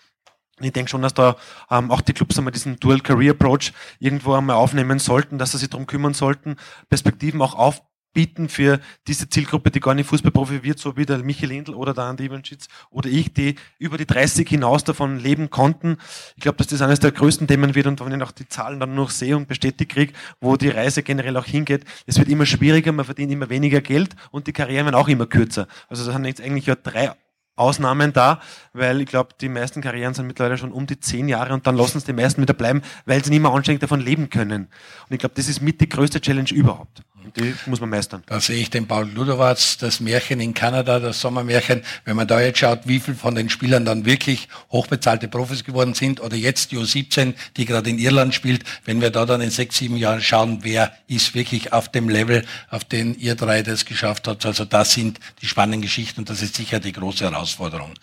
Ich 0.60 0.72
denke 0.72 0.90
schon, 0.90 1.02
dass 1.02 1.12
da 1.12 1.36
ähm, 1.70 1.90
auch 1.90 2.00
die 2.00 2.14
Clubs 2.14 2.38
einmal 2.38 2.52
diesen 2.52 2.80
Dual 2.80 3.00
Career 3.00 3.32
Approach 3.32 3.72
irgendwo 3.98 4.32
einmal 4.32 4.56
aufnehmen 4.56 4.98
sollten, 4.98 5.36
dass 5.36 5.52
sie 5.52 5.58
sich 5.58 5.68
darum 5.68 5.86
kümmern 5.86 6.14
sollten, 6.14 6.56
Perspektiven 6.88 7.42
auch 7.42 7.54
aufbieten 7.54 8.48
für 8.48 8.80
diese 9.06 9.28
Zielgruppe, 9.28 9.70
die 9.70 9.80
gar 9.80 9.92
nicht 9.92 10.08
Fußballprofi 10.08 10.62
wird, 10.62 10.78
so 10.78 10.96
wie 10.96 11.04
der 11.04 11.18
Michael 11.18 11.50
Endl 11.50 11.74
oder 11.74 11.92
der 11.92 12.04
Andi 12.04 12.24
Ivanschitz 12.24 12.68
oder 12.88 13.10
ich, 13.10 13.34
die 13.34 13.56
über 13.78 13.98
die 13.98 14.06
30 14.06 14.48
hinaus 14.48 14.82
davon 14.82 15.18
leben 15.18 15.50
konnten. 15.50 15.98
Ich 16.36 16.42
glaube, 16.42 16.56
dass 16.56 16.68
das 16.68 16.80
eines 16.80 17.00
der 17.00 17.12
größten 17.12 17.46
Themen 17.46 17.74
wird 17.74 17.86
und 17.86 18.00
wenn 18.00 18.18
ich 18.18 18.26
auch 18.26 18.32
die 18.32 18.48
Zahlen 18.48 18.80
dann 18.80 18.94
noch 18.94 19.10
sehe 19.10 19.36
und 19.36 19.48
bestätigt 19.48 19.92
kriege, 19.92 20.14
wo 20.40 20.56
die 20.56 20.70
Reise 20.70 21.02
generell 21.02 21.36
auch 21.36 21.44
hingeht, 21.44 21.84
es 22.06 22.16
wird 22.16 22.30
immer 22.30 22.46
schwieriger, 22.46 22.92
man 22.92 23.04
verdient 23.04 23.30
immer 23.30 23.50
weniger 23.50 23.82
Geld 23.82 24.16
und 24.30 24.46
die 24.46 24.54
Karrieren 24.54 24.86
werden 24.86 24.96
auch 24.96 25.08
immer 25.08 25.26
kürzer. 25.26 25.68
Also 25.90 26.06
das 26.06 26.14
sind 26.14 26.24
jetzt 26.24 26.40
eigentlich 26.40 26.64
ja 26.64 26.76
drei 26.76 27.12
Ausnahmen 27.56 28.12
da, 28.12 28.40
weil 28.72 29.00
ich 29.00 29.06
glaube, 29.06 29.30
die 29.40 29.48
meisten 29.48 29.80
Karrieren 29.80 30.14
sind 30.14 30.26
mittlerweile 30.26 30.58
schon 30.58 30.72
um 30.72 30.86
die 30.86 31.00
zehn 31.00 31.28
Jahre 31.28 31.54
und 31.54 31.66
dann 31.66 31.76
lassen 31.76 31.98
es 31.98 32.04
die 32.04 32.12
meisten 32.12 32.42
wieder 32.42 32.54
bleiben, 32.54 32.82
weil 33.06 33.24
sie 33.24 33.30
nicht 33.30 33.40
mehr 33.40 33.52
anständig 33.52 33.80
davon 33.80 34.00
leben 34.00 34.30
können. 34.30 34.68
Und 35.08 35.14
ich 35.14 35.18
glaube, 35.18 35.34
das 35.34 35.48
ist 35.48 35.62
mit 35.62 35.80
die 35.80 35.88
größte 35.88 36.20
Challenge 36.20 36.50
überhaupt. 36.52 37.02
Die 37.34 37.54
muss 37.66 37.80
man 37.80 37.90
meistern. 37.90 38.22
Da 38.26 38.40
sehe 38.40 38.60
ich 38.60 38.70
den 38.70 38.86
Paul 38.86 39.08
Ludowatz, 39.10 39.78
das 39.78 40.00
Märchen 40.00 40.40
in 40.40 40.54
Kanada, 40.54 41.00
das 41.00 41.20
Sommermärchen. 41.20 41.82
Wenn 42.04 42.16
man 42.16 42.26
da 42.26 42.40
jetzt 42.40 42.58
schaut, 42.58 42.86
wie 42.86 43.00
viel 43.00 43.14
von 43.14 43.34
den 43.34 43.50
Spielern 43.50 43.84
dann 43.84 44.04
wirklich 44.04 44.48
hochbezahlte 44.70 45.28
Profis 45.28 45.64
geworden 45.64 45.94
sind 45.94 46.20
oder 46.20 46.36
jetzt 46.36 46.72
die 46.72 46.78
U17, 46.78 47.34
die 47.56 47.64
gerade 47.64 47.90
in 47.90 47.98
Irland 47.98 48.34
spielt, 48.34 48.64
wenn 48.84 49.00
wir 49.00 49.10
da 49.10 49.26
dann 49.26 49.40
in 49.40 49.50
sechs, 49.50 49.78
sieben 49.78 49.96
Jahren 49.96 50.20
schauen, 50.20 50.58
wer 50.62 50.92
ist 51.08 51.34
wirklich 51.34 51.72
auf 51.72 51.90
dem 51.90 52.08
Level, 52.08 52.44
auf 52.70 52.84
den 52.84 53.18
ihr 53.18 53.34
drei 53.34 53.62
das 53.62 53.84
geschafft 53.84 54.28
habt. 54.28 54.46
Also 54.46 54.64
das 54.64 54.92
sind 54.92 55.18
die 55.42 55.46
spannenden 55.46 55.82
Geschichten 55.82 56.20
und 56.20 56.30
das 56.30 56.42
ist 56.42 56.56
sicher 56.56 56.80
die 56.80 56.92
große 56.92 57.24
Herausforderung. 57.24 57.94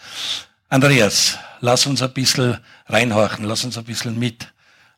Andreas, 0.69 1.37
lass 1.61 1.85
uns 1.85 2.01
ein 2.01 2.13
bisschen 2.13 2.57
reinhorchen, 2.87 3.45
lass 3.45 3.63
uns 3.63 3.77
ein 3.77 3.83
bisschen 3.83 4.17
mit 4.17 4.47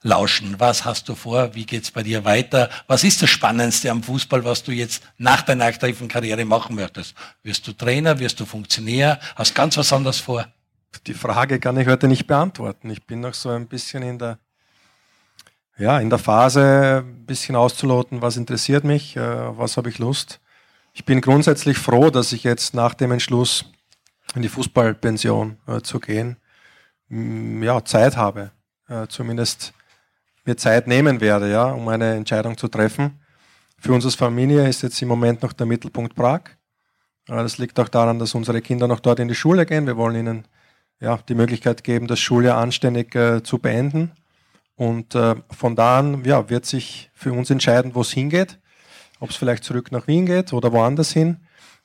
lauschen. 0.06 0.60
Was 0.60 0.86
hast 0.86 1.10
du 1.10 1.16
vor? 1.16 1.56
Wie 1.56 1.66
geht's 1.66 1.90
bei 1.90 2.04
dir 2.04 2.24
weiter? 2.24 2.70
Was 2.88 3.04
ist 3.04 3.22
das 3.24 3.30
Spannendste 3.32 3.90
am 3.90 4.04
Fußball, 4.04 4.46
was 4.46 4.64
du 4.64 4.72
jetzt 4.72 5.04
nach 5.18 5.42
deiner 5.42 5.66
aktiven 5.66 6.08
Karriere 6.08 6.46
machen 6.46 6.76
möchtest? 6.76 7.16
Wirst 7.42 7.68
du 7.68 7.74
Trainer? 7.74 8.20
Wirst 8.20 8.40
du 8.40 8.46
Funktionär? 8.46 9.20
Hast 9.36 9.56
ganz 9.56 9.76
was 9.78 9.92
anderes 9.92 10.20
vor? 10.20 10.48
Die 11.08 11.16
Frage 11.16 11.60
kann 11.60 11.78
ich 11.78 11.88
heute 11.88 12.08
nicht 12.08 12.28
beantworten. 12.28 12.92
Ich 12.92 13.04
bin 13.06 13.20
noch 13.20 13.34
so 13.34 13.50
ein 13.50 13.68
bisschen 13.68 14.04
in 14.04 14.20
der, 14.20 14.38
ja, 15.78 16.00
in 16.00 16.12
der 16.12 16.20
Phase, 16.20 17.04
ein 17.04 17.26
bisschen 17.26 17.56
auszuloten, 17.56 18.22
was 18.22 18.38
interessiert 18.38 18.84
mich, 18.84 19.18
äh, 19.18 19.58
was 19.58 19.76
habe 19.76 19.90
ich 19.90 19.98
Lust. 19.98 20.40
Ich 20.94 21.04
bin 21.04 21.20
grundsätzlich 21.20 21.80
froh, 21.80 22.12
dass 22.12 22.32
ich 22.32 22.44
jetzt 22.44 22.76
nach 22.76 22.94
dem 22.94 23.12
Entschluss 23.12 23.66
in 24.36 24.44
die 24.44 24.50
Fußballpension 24.50 25.58
äh, 25.68 25.82
zu 25.82 26.00
gehen, 26.00 26.38
ja, 27.10 27.84
Zeit 27.84 28.18
habe, 28.18 28.52
äh, 28.88 29.08
zumindest 29.08 29.74
mir 30.46 30.58
Zeit 30.58 30.88
nehmen 30.88 31.22
werde, 31.22 31.52
ja, 31.52 31.66
um 31.66 31.88
eine 31.88 32.16
Entscheidung 32.16 32.58
zu 32.58 32.68
treffen. 32.68 33.20
Für 33.80 33.94
uns 33.94 34.06
als 34.06 34.16
Familie 34.16 34.68
ist 34.68 34.84
jetzt 34.84 35.02
im 35.02 35.08
Moment 35.08 35.44
noch 35.44 35.54
der 35.54 35.66
Mittelpunkt 35.66 36.16
Prag. 36.16 36.42
Äh, 37.28 37.36
das 37.36 37.58
liegt 37.58 37.80
auch 37.80 37.90
daran, 37.90 38.20
dass 38.20 38.36
unsere 38.36 38.62
Kinder 38.62 38.88
noch 38.88 39.00
dort 39.00 39.20
in 39.20 39.28
die 39.28 39.36
Schule 39.36 39.66
gehen. 39.66 39.88
Wir 39.88 39.98
wollen 39.98 40.16
ihnen 40.16 40.48
ja, 41.00 41.20
die 41.28 41.36
Möglichkeit 41.36 41.84
geben, 41.84 42.08
das 42.08 42.20
Schuljahr 42.20 42.58
anständig 42.58 43.16
äh, 43.16 43.44
zu 43.44 43.60
beenden. 43.60 44.12
Und 44.76 45.16
äh, 45.16 45.36
von 45.52 45.76
da 45.76 46.00
an 46.00 46.24
ja, 46.26 46.50
wird 46.50 46.66
sich 46.66 47.10
für 47.14 47.32
uns 47.32 47.50
entscheiden, 47.50 47.96
wo 47.96 48.02
es 48.02 48.12
hingeht 48.12 48.60
ob 49.20 49.30
es 49.30 49.36
vielleicht 49.36 49.64
zurück 49.64 49.92
nach 49.92 50.08
Wien 50.08 50.26
geht 50.26 50.54
oder 50.54 50.72
woanders 50.72 51.12
hin. 51.12 51.38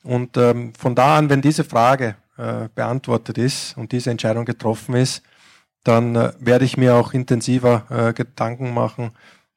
Und 0.03 0.37
ähm, 0.37 0.73
von 0.75 0.95
da 0.95 1.17
an, 1.17 1.29
wenn 1.29 1.41
diese 1.41 1.63
Frage 1.63 2.15
äh, 2.37 2.69
beantwortet 2.73 3.37
ist 3.37 3.77
und 3.77 3.91
diese 3.91 4.09
Entscheidung 4.09 4.45
getroffen 4.45 4.95
ist, 4.95 5.23
dann 5.83 6.15
äh, 6.15 6.33
werde 6.39 6.65
ich 6.65 6.77
mir 6.77 6.95
auch 6.95 7.13
intensiver 7.13 7.85
äh, 7.89 8.13
Gedanken 8.13 8.73
machen, 8.73 9.11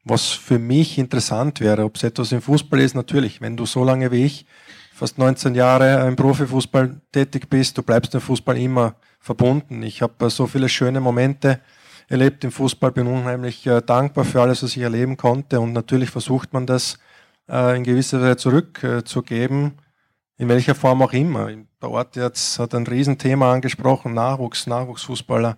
was 0.04 0.28
für 0.28 0.58
mich 0.58 0.98
interessant 0.98 1.60
wäre. 1.60 1.84
Ob 1.84 1.96
es 1.96 2.02
etwas 2.02 2.32
im 2.32 2.42
Fußball 2.42 2.80
ist, 2.80 2.94
natürlich. 2.94 3.40
Wenn 3.40 3.56
du 3.56 3.66
so 3.66 3.84
lange 3.84 4.10
wie 4.10 4.24
ich, 4.24 4.46
fast 4.94 5.18
19 5.18 5.54
Jahre 5.54 6.06
im 6.06 6.16
Profifußball 6.16 7.00
tätig 7.10 7.48
bist, 7.50 7.76
du 7.76 7.82
bleibst 7.82 8.14
dem 8.14 8.20
Fußball 8.20 8.56
immer 8.56 8.94
verbunden. 9.18 9.82
Ich 9.82 10.02
habe 10.02 10.26
äh, 10.26 10.30
so 10.30 10.46
viele 10.46 10.68
schöne 10.68 11.00
Momente 11.00 11.60
erlebt 12.08 12.44
im 12.44 12.52
Fußball, 12.52 12.92
bin 12.92 13.06
unheimlich 13.06 13.66
äh, 13.66 13.80
dankbar 13.80 14.24
für 14.24 14.42
alles, 14.42 14.62
was 14.62 14.76
ich 14.76 14.82
erleben 14.82 15.16
konnte. 15.16 15.60
Und 15.60 15.72
natürlich 15.72 16.10
versucht 16.10 16.52
man 16.52 16.66
das 16.66 16.98
äh, 17.48 17.76
in 17.76 17.84
gewisser 17.84 18.20
Weise 18.20 18.36
zurückzugeben, 18.36 19.72
in 20.36 20.48
welcher 20.48 20.74
Form 20.74 21.02
auch 21.02 21.12
immer. 21.12 21.50
Der 21.82 21.90
Ort 21.90 22.16
jetzt 22.16 22.58
hat 22.58 22.74
ein 22.74 22.86
Riesenthema 22.86 23.52
angesprochen, 23.52 24.14
Nachwuchs, 24.14 24.66
Nachwuchsfußballer, 24.66 25.56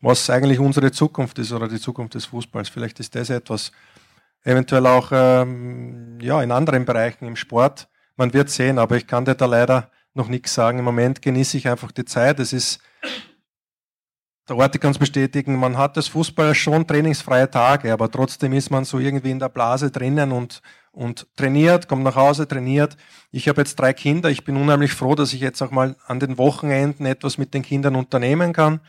was 0.00 0.30
eigentlich 0.30 0.58
unsere 0.58 0.92
Zukunft 0.92 1.38
ist 1.38 1.52
oder 1.52 1.68
die 1.68 1.80
Zukunft 1.80 2.14
des 2.14 2.26
Fußballs. 2.26 2.68
Vielleicht 2.68 3.00
ist 3.00 3.14
das 3.14 3.30
etwas, 3.30 3.72
eventuell 4.44 4.86
auch 4.86 5.10
ähm, 5.12 6.18
ja, 6.20 6.42
in 6.42 6.52
anderen 6.52 6.84
Bereichen 6.84 7.26
im 7.26 7.36
Sport. 7.36 7.88
Man 8.16 8.32
wird 8.32 8.50
sehen, 8.50 8.78
aber 8.78 8.96
ich 8.96 9.06
kann 9.06 9.24
dir 9.24 9.34
da 9.34 9.46
leider 9.46 9.90
noch 10.14 10.28
nichts 10.28 10.54
sagen. 10.54 10.78
Im 10.78 10.84
Moment 10.84 11.22
genieße 11.22 11.56
ich 11.56 11.68
einfach 11.68 11.92
die 11.92 12.04
Zeit. 12.04 12.40
Es 12.40 12.52
ist 12.52 12.80
der 14.50 14.56
Orte 14.56 14.80
kann 14.80 14.90
es 14.90 14.98
bestätigen, 14.98 15.54
man 15.54 15.78
hat 15.78 15.96
als 15.96 16.08
Fußballer 16.08 16.56
schon 16.56 16.84
trainingsfreie 16.84 17.48
Tage, 17.48 17.92
aber 17.92 18.10
trotzdem 18.10 18.52
ist 18.52 18.68
man 18.68 18.84
so 18.84 18.98
irgendwie 18.98 19.30
in 19.30 19.38
der 19.38 19.48
Blase 19.48 19.92
drinnen 19.92 20.32
und, 20.32 20.60
und 20.90 21.28
trainiert, 21.36 21.86
kommt 21.86 22.02
nach 22.02 22.16
Hause, 22.16 22.48
trainiert. 22.48 22.96
Ich 23.30 23.48
habe 23.48 23.60
jetzt 23.60 23.76
drei 23.76 23.92
Kinder, 23.92 24.28
ich 24.28 24.42
bin 24.44 24.56
unheimlich 24.56 24.92
froh, 24.92 25.14
dass 25.14 25.32
ich 25.32 25.40
jetzt 25.40 25.62
auch 25.62 25.70
mal 25.70 25.94
an 26.04 26.18
den 26.18 26.36
Wochenenden 26.36 27.06
etwas 27.06 27.38
mit 27.38 27.54
den 27.54 27.62
Kindern 27.62 27.94
unternehmen 27.94 28.52
kann, 28.52 28.80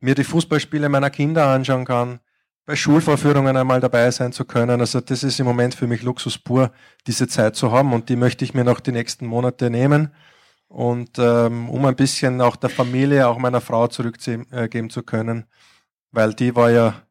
mir 0.00 0.14
die 0.14 0.24
Fußballspiele 0.24 0.88
meiner 0.88 1.10
Kinder 1.10 1.46
anschauen 1.48 1.84
kann, 1.84 2.20
bei 2.66 2.76
Schulvorführungen 2.76 3.56
einmal 3.56 3.80
dabei 3.80 4.10
sein 4.10 4.32
zu 4.32 4.44
können. 4.44 4.80
Also 4.80 5.00
das 5.00 5.22
ist 5.22 5.40
im 5.40 5.46
Moment 5.46 5.74
für 5.74 5.86
mich 5.86 6.02
Luxus 6.02 6.38
pur, 6.38 6.70
diese 7.06 7.26
Zeit 7.26 7.56
zu 7.56 7.72
haben 7.72 7.92
und 7.92 8.08
die 8.08 8.16
möchte 8.16 8.44
ich 8.44 8.54
mir 8.54 8.64
noch 8.64 8.80
die 8.80 8.92
nächsten 8.92 9.26
Monate 9.26 9.70
nehmen 9.70 10.12
und 10.68 11.18
ähm, 11.18 11.70
um 11.70 11.84
ein 11.86 11.96
bisschen 11.96 12.40
auch 12.40 12.56
der 12.56 12.68
Familie, 12.68 13.26
auch 13.26 13.38
meiner 13.38 13.62
Frau 13.62 13.86
zurückgeben 13.88 14.90
zu 14.90 15.02
können, 15.02 15.46
weil 16.12 16.34
die 16.34 16.54
war 16.54 16.70
ja 16.70 17.02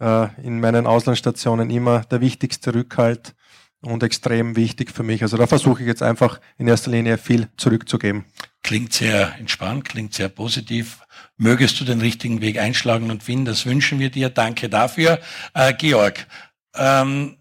äh, 0.00 0.28
in 0.42 0.60
meinen 0.60 0.86
Auslandsstationen 0.86 1.70
immer 1.70 2.02
der 2.02 2.20
wichtigste 2.20 2.72
Rückhalt 2.72 3.34
und 3.82 4.02
extrem 4.02 4.56
wichtig 4.56 4.90
für 4.90 5.02
mich. 5.02 5.22
Also 5.22 5.36
da 5.36 5.46
versuche 5.46 5.82
ich 5.82 5.88
jetzt 5.88 6.02
einfach 6.02 6.40
in 6.56 6.68
erster 6.68 6.90
Linie 6.90 7.18
viel 7.18 7.48
zurückzugeben. 7.56 8.24
Klingt 8.62 8.92
sehr 8.92 9.34
entspannt, 9.38 9.88
klingt 9.88 10.14
sehr 10.14 10.28
positiv. 10.28 10.98
Mögest 11.36 11.80
du 11.80 11.84
den 11.84 12.00
richtigen 12.00 12.40
Weg 12.40 12.58
einschlagen 12.58 13.10
und 13.10 13.22
finden, 13.22 13.46
das 13.46 13.64
wünschen 13.64 13.98
wir 13.98 14.10
dir. 14.10 14.28
Danke 14.28 14.68
dafür. 14.68 15.18
Äh, 15.54 15.72
Georg, 15.74 16.26
ähm, 16.74 17.38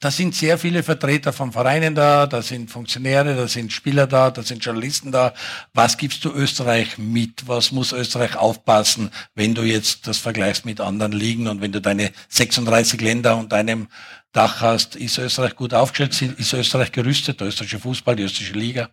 da 0.00 0.12
sind 0.12 0.34
sehr 0.36 0.58
viele 0.58 0.84
Vertreter 0.84 1.32
von 1.32 1.50
Vereinen 1.50 1.96
da, 1.96 2.26
da 2.28 2.40
sind 2.40 2.70
Funktionäre, 2.70 3.34
da 3.34 3.48
sind 3.48 3.72
Spieler 3.72 4.06
da, 4.06 4.30
da 4.30 4.42
sind 4.42 4.64
Journalisten 4.64 5.10
da. 5.10 5.34
Was 5.74 5.96
gibst 5.96 6.24
du 6.24 6.30
Österreich 6.30 6.98
mit? 6.98 7.48
Was 7.48 7.72
muss 7.72 7.92
Österreich 7.92 8.36
aufpassen, 8.36 9.10
wenn 9.34 9.56
du 9.56 9.62
jetzt 9.62 10.06
das 10.06 10.18
vergleichst 10.18 10.64
mit 10.64 10.80
anderen 10.80 11.10
Ligen 11.10 11.48
und 11.48 11.60
wenn 11.60 11.72
du 11.72 11.80
deine 11.80 12.12
36 12.28 13.00
Länder 13.00 13.36
unter 13.36 13.56
einem 13.56 13.88
Dach 14.30 14.60
hast? 14.60 14.94
Ist 14.94 15.18
Österreich 15.18 15.56
gut 15.56 15.74
aufgestellt? 15.74 16.38
Ist 16.38 16.52
Österreich 16.52 16.92
gerüstet? 16.92 17.40
Der 17.40 17.48
österreichische 17.48 17.80
Fußball, 17.80 18.14
die 18.14 18.22
österreichische 18.22 18.58
Liga? 18.58 18.90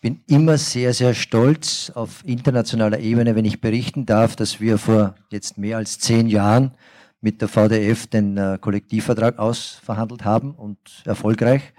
Bin 0.00 0.22
immer 0.26 0.58
sehr, 0.58 0.92
sehr 0.94 1.14
stolz 1.14 1.90
auf 1.94 2.22
internationaler 2.24 2.98
Ebene, 2.98 3.34
wenn 3.34 3.44
ich 3.44 3.60
berichten 3.60 4.06
darf, 4.06 4.36
dass 4.36 4.60
wir 4.60 4.78
vor 4.78 5.14
jetzt 5.30 5.58
mehr 5.58 5.76
als 5.78 5.98
zehn 5.98 6.28
Jahren 6.28 6.72
mit 7.20 7.40
der 7.40 7.48
VDF 7.48 8.06
den 8.06 8.36
äh, 8.36 8.58
Kollektivvertrag 8.60 9.38
ausverhandelt 9.38 10.24
haben 10.24 10.52
und 10.52 10.78
erfolgreich. 11.04 11.72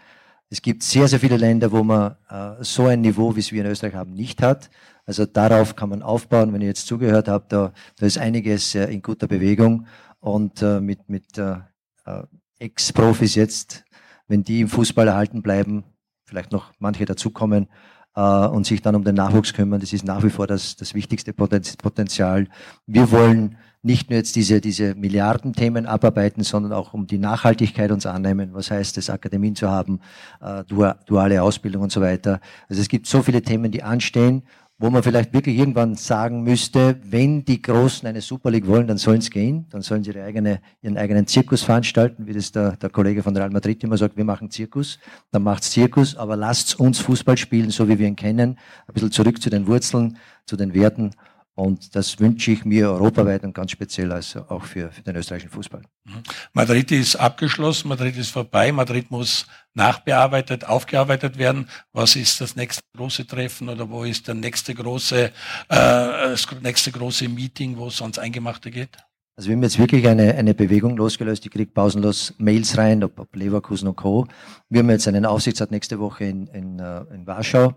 Es 0.50 0.62
gibt 0.62 0.84
sehr, 0.84 1.08
sehr 1.08 1.20
viele 1.20 1.38
Länder, 1.38 1.72
wo 1.72 1.84
man 1.84 2.16
äh, 2.30 2.64
so 2.64 2.88
ein 2.88 3.02
Niveau, 3.02 3.36
wie 3.36 3.42
es 3.42 3.52
wir 3.52 3.64
in 3.64 3.70
Österreich 3.70 3.96
haben, 3.96 4.14
nicht 4.14 4.42
hat. 4.42 4.70
Also 5.06 5.26
darauf 5.26 5.76
kann 5.76 5.90
man 5.90 6.02
aufbauen. 6.02 6.54
Wenn 6.54 6.62
ihr 6.62 6.68
jetzt 6.68 6.88
zugehört 6.88 7.28
habt, 7.28 7.52
da, 7.52 7.74
da 7.98 8.06
ist 8.06 8.18
einiges 8.18 8.74
äh, 8.76 8.86
in 8.86 9.02
guter 9.02 9.28
Bewegung. 9.28 9.88
Und 10.20 10.62
äh, 10.62 10.80
mit, 10.80 11.10
mit 11.10 11.38
äh, 11.38 11.58
äh, 12.06 12.24
Ex-Profis 12.60 13.36
jetzt, 13.36 13.86
wenn 14.28 14.44
die 14.44 14.62
im 14.62 14.70
Fußball 14.70 15.08
erhalten 15.08 15.42
bleiben, 15.42 15.84
vielleicht 16.26 16.52
noch 16.52 16.72
manche 16.80 17.06
dazukommen 17.06 17.68
und 18.22 18.66
sich 18.66 18.82
dann 18.82 18.96
um 18.96 19.04
den 19.04 19.16
Nachwuchs 19.16 19.54
kümmern, 19.54 19.80
das 19.80 19.94
ist 19.94 20.06
nach 20.06 20.24
wie 20.24 20.30
vor 20.30 20.48
das, 20.48 20.76
das 20.76 20.94
wichtigste 20.94 21.34
Potenzial. 21.34 22.48
Wir 22.88 23.12
wollen 23.12 23.58
nicht 23.84 24.10
nur 24.10 24.18
jetzt 24.18 24.36
diese, 24.36 24.60
diese 24.60 24.96
Milliardenthemen 24.96 25.86
abarbeiten, 25.86 26.44
sondern 26.44 26.74
auch 26.74 26.94
um 26.94 27.08
die 27.08 27.20
Nachhaltigkeit 27.20 27.92
uns 27.92 28.06
annehmen. 28.06 28.50
Was 28.54 28.72
heißt 28.72 28.98
es, 28.98 29.10
Akademien 29.10 29.56
zu 29.56 29.70
haben, 29.70 30.00
äh, 30.42 30.64
duale 30.66 31.42
Ausbildung 31.42 31.84
und 31.84 31.92
so 31.92 32.02
weiter. 32.02 32.40
Also 32.68 32.82
es 32.82 32.90
gibt 32.90 33.08
so 33.08 33.22
viele 33.22 33.42
Themen, 33.42 33.72
die 33.72 33.84
anstehen, 33.84 34.44
wo 34.80 34.92
man 34.92 35.02
vielleicht 35.02 35.34
wirklich 35.34 35.58
irgendwann 35.58 35.96
sagen 35.96 36.44
müsste, 36.44 37.00
wenn 37.04 37.44
die 37.44 37.62
Großen 37.62 38.08
eine 38.08 38.22
Super 38.22 38.52
League 38.52 38.68
wollen, 38.68 38.86
dann 38.86 38.98
sollen 38.98 39.20
es 39.20 39.32
gehen, 39.32 39.66
dann 39.72 39.82
sollen 39.82 40.04
sie 40.04 40.12
ihre 40.12 40.24
eigene, 40.24 40.62
ihren 40.82 40.98
eigenen 40.98 41.26
Zirkus 41.26 41.64
veranstalten, 41.64 42.28
wie 42.28 42.34
das 42.34 42.52
der, 42.52 42.78
der 42.78 42.92
Kollege 42.92 43.24
von 43.24 43.36
Real 43.36 43.50
Madrid 43.50 43.84
immer 43.84 43.98
sagt, 43.98 44.18
wir 44.18 44.26
machen 44.26 44.52
Zirkus, 44.52 45.00
dann 45.32 45.42
macht's 45.42 45.72
Zirkus, 45.72 46.16
aber 46.16 46.36
lasst 46.36 46.80
uns 46.80 47.00
Fußball 47.00 47.38
spielen, 47.38 47.72
so 47.72 47.90
wie 47.90 47.98
wir 47.98 48.08
ihn 48.08 48.16
kennen, 48.16 48.60
ein 48.88 48.94
bisschen 48.94 49.12
zurück 49.12 49.42
zu 49.42 49.50
den 49.50 49.66
Wurzeln, 49.66 50.18
zu 50.46 50.56
den 50.56 50.76
Werten 50.76 51.12
und 51.58 51.96
das 51.96 52.20
wünsche 52.20 52.52
ich 52.52 52.66
mir 52.66 52.92
europaweit 52.92 53.44
und 53.44 53.56
ganz 53.56 53.72
speziell 53.72 54.12
also 54.12 54.42
auch 54.48 54.64
für, 54.64 54.92
für 54.92 55.02
den 55.02 55.16
österreichischen 55.16 55.50
Fußball. 55.50 55.82
Mhm. 56.06 56.22
Madrid 56.54 56.92
ist 56.92 57.16
abgeschlossen, 57.16 57.88
Madrid 57.88 58.16
ist 58.16 58.30
vorbei, 58.30 58.72
Madrid 58.72 59.10
muss 59.10 59.48
nachbearbeitet, 59.74 60.66
aufgearbeitet 60.66 61.40
werden. 61.40 61.68
Was 61.94 62.16
ist 62.16 62.40
das 62.42 62.56
nächste 62.56 62.84
große 62.96 63.26
Treffen 63.26 63.70
oder 63.70 63.90
wo 63.90 64.04
ist 64.04 64.28
der 64.28 64.36
nächste 64.36 64.76
große, 64.76 65.26
äh, 65.26 65.32
das 65.68 66.48
nächste 66.62 66.92
große 66.92 67.28
Meeting, 67.28 67.76
wo 67.76 67.88
es 67.88 68.04
ans 68.04 68.20
Eingemachte 68.20 68.70
geht? 68.70 68.96
Also 69.36 69.50
wir 69.50 69.56
haben 69.56 69.64
jetzt 69.64 69.80
wirklich 69.80 70.08
eine, 70.08 70.36
eine 70.36 70.54
Bewegung 70.54 70.96
losgelöst. 70.96 71.44
Ich 71.44 71.52
kriege 71.52 71.72
pausenlos 71.72 72.36
Mails 72.38 72.78
rein, 72.78 73.04
ob, 73.04 73.20
ob 73.20 73.36
Leverkusen 73.36 73.88
und 73.88 73.96
Co. 73.96 74.28
Wir 74.70 74.82
haben 74.82 74.92
jetzt 74.92 75.08
einen 75.08 75.26
Aufsichtsrat 75.26 75.72
nächste 75.72 75.98
Woche 75.98 76.26
in, 76.26 76.46
in, 76.48 76.78
äh, 76.78 77.02
in 77.16 77.26
Warschau 77.26 77.74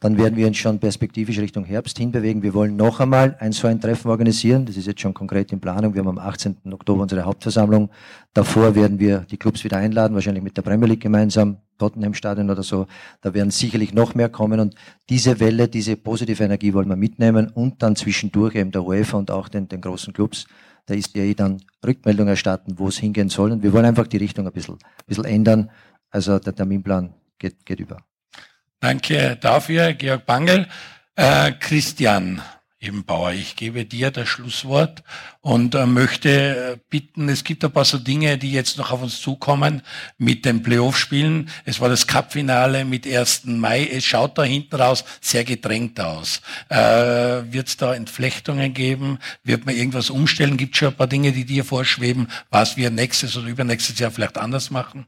dann 0.00 0.18
werden 0.18 0.36
wir 0.36 0.46
uns 0.46 0.56
schon 0.56 0.78
perspektivisch 0.78 1.38
Richtung 1.38 1.64
Herbst 1.64 1.98
hinbewegen. 1.98 2.42
Wir 2.42 2.54
wollen 2.54 2.76
noch 2.76 3.00
einmal 3.00 3.36
ein 3.40 3.52
so 3.52 3.68
ein 3.68 3.80
Treffen 3.80 4.10
organisieren. 4.10 4.66
Das 4.66 4.76
ist 4.76 4.86
jetzt 4.86 5.00
schon 5.00 5.14
konkret 5.14 5.52
in 5.52 5.60
Planung. 5.60 5.94
Wir 5.94 6.00
haben 6.00 6.08
am 6.08 6.18
18. 6.18 6.56
Oktober 6.72 7.02
unsere 7.02 7.22
Hauptversammlung. 7.22 7.90
Davor 8.32 8.74
werden 8.74 8.98
wir 8.98 9.20
die 9.30 9.36
Clubs 9.36 9.64
wieder 9.64 9.78
einladen, 9.78 10.14
wahrscheinlich 10.14 10.44
mit 10.44 10.56
der 10.56 10.62
Premier 10.62 10.88
League 10.88 11.00
gemeinsam, 11.00 11.58
Tottenham 11.78 12.14
Stadion 12.14 12.50
oder 12.50 12.62
so. 12.62 12.86
Da 13.20 13.34
werden 13.34 13.50
sicherlich 13.50 13.94
noch 13.94 14.14
mehr 14.14 14.28
kommen 14.28 14.60
und 14.60 14.74
diese 15.08 15.40
Welle, 15.40 15.68
diese 15.68 15.96
positive 15.96 16.42
Energie 16.42 16.74
wollen 16.74 16.88
wir 16.88 16.96
mitnehmen 16.96 17.48
und 17.48 17.82
dann 17.82 17.96
zwischendurch 17.96 18.54
eben 18.54 18.70
der 18.70 18.84
UEFA 18.84 19.18
und 19.18 19.30
auch 19.30 19.48
den, 19.48 19.68
den 19.68 19.80
großen 19.80 20.12
Clubs 20.12 20.46
da 20.86 20.94
ist 20.94 21.14
ja 21.16 21.22
eh 21.22 21.34
dann 21.34 21.62
Rückmeldung 21.84 22.28
erstatten, 22.28 22.78
wo 22.78 22.88
es 22.88 22.98
hingehen 22.98 23.28
soll. 23.28 23.52
Und 23.52 23.62
wir 23.62 23.72
wollen 23.72 23.86
einfach 23.86 24.06
die 24.06 24.18
Richtung 24.18 24.46
ein 24.46 24.52
bisschen, 24.52 24.74
ein 24.74 25.06
bisschen 25.06 25.24
ändern. 25.24 25.70
Also 26.10 26.38
der 26.38 26.54
Terminplan 26.54 27.14
geht, 27.38 27.64
geht 27.64 27.80
über. 27.80 28.04
Danke 28.80 29.36
dafür, 29.40 29.94
Georg 29.94 30.26
Bangel. 30.26 30.68
Äh, 31.16 31.52
Christian, 31.52 32.42
Ebenbauer, 32.84 33.32
ich 33.32 33.56
gebe 33.56 33.86
dir 33.86 34.10
das 34.10 34.28
Schlusswort 34.28 35.02
und 35.40 35.74
äh, 35.74 35.86
möchte 35.86 36.74
äh, 36.74 36.76
bitten, 36.90 37.28
es 37.28 37.42
gibt 37.42 37.64
ein 37.64 37.72
paar 37.72 37.84
so 37.84 37.98
Dinge, 37.98 38.36
die 38.36 38.52
jetzt 38.52 38.76
noch 38.76 38.90
auf 38.90 39.02
uns 39.02 39.20
zukommen 39.20 39.82
mit 40.18 40.44
den 40.44 40.62
Playoff-Spielen. 40.62 41.48
Es 41.64 41.80
war 41.80 41.88
das 41.88 42.06
Cup-Finale 42.06 42.84
mit 42.84 43.06
1. 43.06 43.46
Mai. 43.46 43.88
Es 43.90 44.04
schaut 44.04 44.36
da 44.36 44.44
hinten 44.44 44.76
raus 44.76 45.04
sehr 45.20 45.44
gedrängt 45.44 45.98
aus. 45.98 46.42
Äh, 46.68 46.76
Wird 46.76 47.68
es 47.68 47.76
da 47.78 47.94
Entflechtungen 47.94 48.74
geben? 48.74 49.18
Wird 49.42 49.64
man 49.64 49.74
irgendwas 49.74 50.10
umstellen? 50.10 50.58
Gibt 50.58 50.76
schon 50.76 50.88
ein 50.88 50.96
paar 50.96 51.06
Dinge, 51.06 51.32
die 51.32 51.46
dir 51.46 51.64
vorschweben, 51.64 52.28
was 52.50 52.76
wir 52.76 52.90
nächstes 52.90 53.36
oder 53.36 53.48
übernächstes 53.48 53.98
Jahr 53.98 54.10
vielleicht 54.10 54.36
anders 54.36 54.70
machen, 54.70 55.06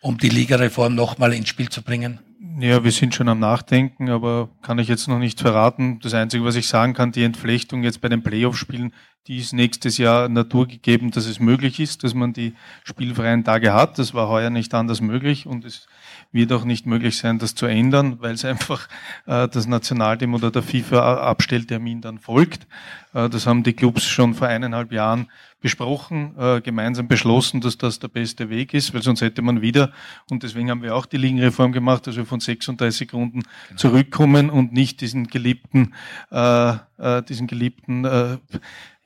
um 0.00 0.18
die 0.18 0.28
Ligareform 0.28 0.94
nochmal 0.94 1.32
ins 1.32 1.48
Spiel 1.48 1.68
zu 1.68 1.82
bringen? 1.82 2.20
Ja, 2.42 2.82
wir 2.82 2.90
sind 2.90 3.14
schon 3.14 3.28
am 3.28 3.38
Nachdenken, 3.38 4.08
aber 4.08 4.48
kann 4.62 4.78
ich 4.78 4.88
jetzt 4.88 5.08
noch 5.08 5.18
nicht 5.18 5.40
verraten. 5.40 6.00
Das 6.00 6.14
Einzige, 6.14 6.42
was 6.42 6.56
ich 6.56 6.68
sagen 6.68 6.94
kann, 6.94 7.12
die 7.12 7.22
Entflechtung 7.22 7.82
jetzt 7.82 8.00
bei 8.00 8.08
den 8.08 8.22
Playoff-Spielen, 8.22 8.94
die 9.26 9.36
ist 9.36 9.52
nächstes 9.52 9.98
Jahr 9.98 10.30
naturgegeben, 10.30 11.10
dass 11.10 11.26
es 11.26 11.38
möglich 11.38 11.80
ist, 11.80 12.02
dass 12.02 12.14
man 12.14 12.32
die 12.32 12.54
spielfreien 12.82 13.44
Tage 13.44 13.74
hat. 13.74 13.98
Das 13.98 14.14
war 14.14 14.28
heuer 14.28 14.48
nicht 14.48 14.72
anders 14.72 15.02
möglich 15.02 15.46
und 15.46 15.66
es 15.66 15.86
wird 16.32 16.52
auch 16.52 16.64
nicht 16.64 16.86
möglich 16.86 17.18
sein, 17.18 17.38
das 17.38 17.54
zu 17.54 17.66
ändern, 17.66 18.16
weil 18.20 18.34
es 18.34 18.44
einfach 18.44 18.88
äh, 19.26 19.48
das 19.48 19.66
Nationalteam 19.66 20.34
oder 20.34 20.50
der 20.50 20.62
FIFA-Abstelltermin 20.62 22.00
dann 22.00 22.18
folgt. 22.18 22.66
Äh, 23.14 23.28
das 23.28 23.46
haben 23.46 23.62
die 23.62 23.72
Clubs 23.72 24.04
schon 24.06 24.34
vor 24.34 24.48
eineinhalb 24.48 24.92
Jahren 24.92 25.28
besprochen, 25.60 26.34
äh, 26.38 26.60
gemeinsam 26.60 27.06
beschlossen, 27.06 27.60
dass 27.60 27.76
das 27.76 27.98
der 27.98 28.08
beste 28.08 28.48
Weg 28.48 28.72
ist, 28.72 28.94
weil 28.94 29.02
sonst 29.02 29.20
hätte 29.20 29.42
man 29.42 29.60
wieder, 29.60 29.92
und 30.30 30.42
deswegen 30.42 30.70
haben 30.70 30.82
wir 30.82 30.94
auch 30.96 31.06
die 31.06 31.18
Ligenreform 31.18 31.72
gemacht, 31.72 32.06
dass 32.06 32.16
wir 32.16 32.24
von 32.24 32.40
36 32.40 33.12
Runden 33.12 33.42
genau. 33.42 33.78
zurückkommen 33.78 34.48
und 34.50 34.72
nicht 34.72 35.00
diesen 35.00 35.26
geliebten, 35.26 35.94
äh, 36.30 36.70
äh, 36.98 37.22
diesen 37.22 37.46
geliebten 37.46 38.04
äh, 38.04 38.38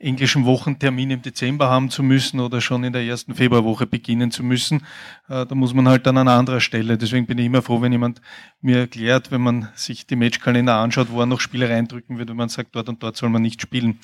englischen 0.05 0.45
Wochentermin 0.45 1.09
im 1.09 1.21
Dezember 1.21 1.69
haben 1.69 1.89
zu 1.89 2.03
müssen 2.03 2.39
oder 2.39 2.61
schon 2.61 2.83
in 2.83 2.93
der 2.93 3.03
ersten 3.03 3.33
Februarwoche 3.33 3.87
beginnen 3.87 4.31
zu 4.31 4.43
müssen. 4.43 4.83
Äh, 5.27 5.45
da 5.45 5.55
muss 5.55 5.73
man 5.73 5.87
halt 5.89 6.05
dann 6.05 6.17
an 6.17 6.27
anderer 6.27 6.61
Stelle. 6.61 6.97
Deswegen 6.97 7.25
bin 7.25 7.39
ich 7.39 7.47
immer 7.47 7.61
froh, 7.61 7.81
wenn 7.81 7.91
jemand 7.91 8.21
mir 8.61 8.79
erklärt, 8.79 9.31
wenn 9.31 9.41
man 9.41 9.69
sich 9.73 10.05
die 10.05 10.15
Matchkalender 10.15 10.75
anschaut, 10.75 11.07
wo 11.09 11.19
er 11.19 11.25
noch 11.25 11.39
Spiele 11.39 11.69
reindrücken 11.69 12.17
wird, 12.19 12.29
wenn 12.29 12.37
man 12.37 12.49
sagt, 12.49 12.75
dort 12.75 12.87
und 12.87 13.01
dort 13.01 13.17
soll 13.17 13.29
man 13.29 13.41
nicht 13.41 13.61
spielen. 13.61 13.99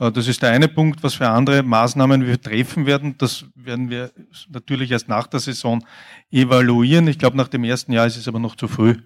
Äh, 0.00 0.10
das 0.10 0.26
ist 0.26 0.42
der 0.42 0.50
eine 0.50 0.68
Punkt, 0.68 1.02
was 1.02 1.14
für 1.14 1.28
andere 1.28 1.62
Maßnahmen 1.62 2.26
wir 2.26 2.40
treffen 2.40 2.86
werden. 2.86 3.16
Das 3.18 3.44
werden 3.54 3.90
wir 3.90 4.10
natürlich 4.50 4.90
erst 4.90 5.08
nach 5.08 5.26
der 5.26 5.40
Saison 5.40 5.84
evaluieren. 6.30 7.06
Ich 7.08 7.18
glaube, 7.18 7.36
nach 7.36 7.48
dem 7.48 7.64
ersten 7.64 7.92
Jahr 7.92 8.06
ist 8.06 8.16
es 8.16 8.26
aber 8.26 8.38
noch 8.38 8.56
zu 8.56 8.68
früh, 8.68 8.96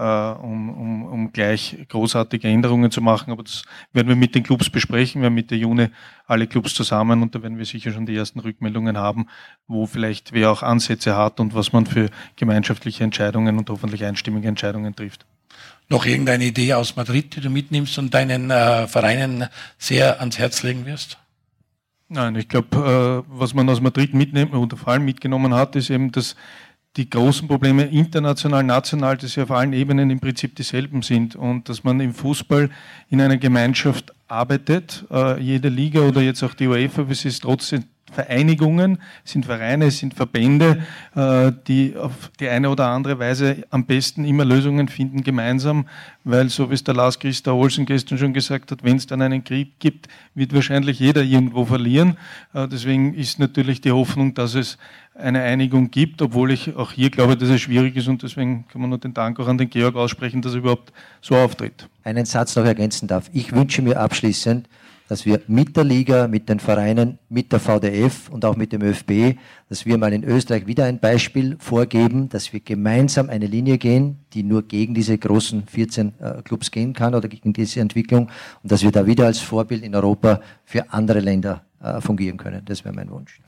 um, 0.00 0.70
um, 0.70 1.04
um 1.04 1.32
gleich 1.32 1.76
großartige 1.88 2.48
Änderungen 2.48 2.90
zu 2.90 3.00
machen. 3.00 3.32
Aber 3.32 3.42
das 3.42 3.62
werden 3.92 4.08
wir 4.08 4.16
mit 4.16 4.34
den 4.34 4.42
Clubs 4.42 4.70
besprechen. 4.70 5.20
Wir 5.20 5.26
haben 5.26 5.34
Mitte 5.34 5.54
Juni 5.54 5.88
alle 6.26 6.46
Clubs 6.46 6.74
zusammen 6.74 7.22
und 7.22 7.34
da 7.34 7.42
werden 7.42 7.58
wir 7.58 7.64
sicher 7.64 7.92
schon 7.92 8.06
die 8.06 8.16
ersten 8.16 8.40
Rückmeldungen 8.40 8.96
haben, 8.96 9.26
wo 9.66 9.86
vielleicht 9.86 10.32
wer 10.32 10.50
auch 10.50 10.62
Ansätze 10.62 11.16
hat 11.16 11.40
und 11.40 11.54
was 11.54 11.72
man 11.72 11.86
für 11.86 12.08
gemeinschaftliche 12.36 13.04
Entscheidungen 13.04 13.58
und 13.58 13.68
hoffentlich 13.68 14.04
einstimmige 14.04 14.48
Entscheidungen 14.48 14.94
trifft. 14.94 15.26
Noch 15.88 16.06
irgendeine 16.06 16.44
Idee 16.44 16.74
aus 16.74 16.94
Madrid, 16.94 17.34
die 17.34 17.40
du 17.40 17.50
mitnimmst 17.50 17.98
und 17.98 18.14
deinen 18.14 18.50
äh, 18.50 18.86
Vereinen 18.86 19.48
sehr 19.76 20.20
ans 20.20 20.38
Herz 20.38 20.62
legen 20.62 20.86
wirst? 20.86 21.18
Nein, 22.12 22.34
ich 22.36 22.48
glaube, 22.48 23.24
äh, 23.28 23.30
was 23.38 23.54
man 23.54 23.68
aus 23.68 23.80
Madrid 23.80 24.14
mitnehmen 24.14 24.52
oder 24.54 24.76
vor 24.76 24.92
allem 24.92 25.04
mitgenommen 25.04 25.54
hat, 25.54 25.76
ist 25.76 25.90
eben, 25.90 26.10
dass 26.10 26.34
die 26.96 27.08
großen 27.08 27.46
Probleme 27.46 27.84
international, 27.84 28.64
national, 28.64 29.16
dass 29.16 29.32
sie 29.32 29.42
auf 29.42 29.50
allen 29.50 29.72
Ebenen 29.72 30.10
im 30.10 30.20
Prinzip 30.20 30.56
dieselben 30.56 31.02
sind. 31.02 31.36
Und 31.36 31.68
dass 31.68 31.84
man 31.84 32.00
im 32.00 32.14
Fußball 32.14 32.68
in 33.08 33.20
einer 33.20 33.36
Gemeinschaft 33.36 34.12
arbeitet, 34.26 35.04
äh, 35.10 35.40
jede 35.40 35.68
Liga 35.68 36.00
oder 36.00 36.20
jetzt 36.20 36.42
auch 36.42 36.54
die 36.54 36.66
UEFA, 36.66 37.06
es 37.08 37.24
ist 37.24 37.42
trotzdem 37.42 37.84
Vereinigungen, 38.10 38.98
sind 39.24 39.46
Vereine, 39.46 39.90
sind 39.90 40.14
Verbände, 40.14 40.82
äh, 41.14 41.52
die 41.66 41.96
auf 41.96 42.30
die 42.40 42.48
eine 42.48 42.70
oder 42.70 42.88
andere 42.88 43.18
Weise 43.18 43.64
am 43.70 43.86
besten 43.86 44.24
immer 44.24 44.44
Lösungen 44.44 44.88
finden 44.88 45.22
gemeinsam, 45.22 45.86
weil 46.24 46.48
so 46.48 46.70
wie 46.70 46.74
es 46.74 46.84
der 46.84 46.94
Lars 46.94 47.18
Christa 47.18 47.52
Olsen 47.52 47.86
gestern 47.86 48.18
schon 48.18 48.32
gesagt 48.32 48.70
hat, 48.70 48.82
wenn 48.82 48.96
es 48.96 49.06
dann 49.06 49.22
einen 49.22 49.44
Krieg 49.44 49.78
gibt, 49.78 50.08
wird 50.34 50.54
wahrscheinlich 50.54 50.98
jeder 50.98 51.22
irgendwo 51.22 51.64
verlieren. 51.64 52.16
Äh, 52.52 52.68
deswegen 52.68 53.14
ist 53.14 53.38
natürlich 53.38 53.80
die 53.80 53.92
Hoffnung, 53.92 54.34
dass 54.34 54.54
es 54.54 54.78
eine 55.14 55.42
Einigung 55.42 55.90
gibt, 55.90 56.22
obwohl 56.22 56.50
ich 56.50 56.74
auch 56.76 56.92
hier 56.92 57.10
glaube, 57.10 57.36
dass 57.36 57.48
es 57.48 57.60
schwierig 57.60 57.96
ist 57.96 58.08
und 58.08 58.22
deswegen 58.22 58.66
kann 58.68 58.80
man 58.80 58.90
nur 58.90 58.98
den 58.98 59.14
Dank 59.14 59.38
auch 59.38 59.48
an 59.48 59.58
den 59.58 59.68
Georg 59.68 59.96
aussprechen, 59.96 60.42
dass 60.42 60.52
er 60.52 60.58
überhaupt 60.58 60.92
so 61.20 61.36
auftritt. 61.36 61.88
Einen 62.04 62.24
Satz 62.24 62.56
noch 62.56 62.64
ergänzen 62.64 63.06
darf. 63.06 63.30
Ich 63.32 63.52
wünsche 63.52 63.82
mir 63.82 64.00
abschließend, 64.00 64.66
dass 65.10 65.26
wir 65.26 65.40
mit 65.48 65.76
der 65.76 65.82
Liga, 65.82 66.28
mit 66.28 66.48
den 66.48 66.60
Vereinen, 66.60 67.18
mit 67.28 67.50
der 67.50 67.58
VDF 67.58 68.28
und 68.28 68.44
auch 68.44 68.54
mit 68.54 68.72
dem 68.72 68.80
ÖFB, 68.80 69.36
dass 69.68 69.84
wir 69.84 69.98
mal 69.98 70.12
in 70.12 70.22
Österreich 70.22 70.68
wieder 70.68 70.84
ein 70.84 71.00
Beispiel 71.00 71.56
vorgeben, 71.58 72.28
dass 72.28 72.52
wir 72.52 72.60
gemeinsam 72.60 73.28
eine 73.28 73.48
Linie 73.48 73.76
gehen, 73.78 74.20
die 74.32 74.44
nur 74.44 74.62
gegen 74.62 74.94
diese 74.94 75.18
großen 75.18 75.66
14 75.66 76.12
äh, 76.20 76.42
Clubs 76.42 76.70
gehen 76.70 76.92
kann 76.92 77.16
oder 77.16 77.26
gegen 77.26 77.52
diese 77.52 77.80
Entwicklung 77.80 78.30
und 78.62 78.70
dass 78.70 78.84
wir 78.84 78.92
da 78.92 79.04
wieder 79.04 79.26
als 79.26 79.40
Vorbild 79.40 79.82
in 79.82 79.96
Europa 79.96 80.40
für 80.64 80.92
andere 80.92 81.18
Länder 81.18 81.64
äh, 81.82 82.00
fungieren 82.00 82.36
können. 82.36 82.62
Das 82.64 82.84
wäre 82.84 82.94
mein 82.94 83.10
Wunsch. 83.10 83.40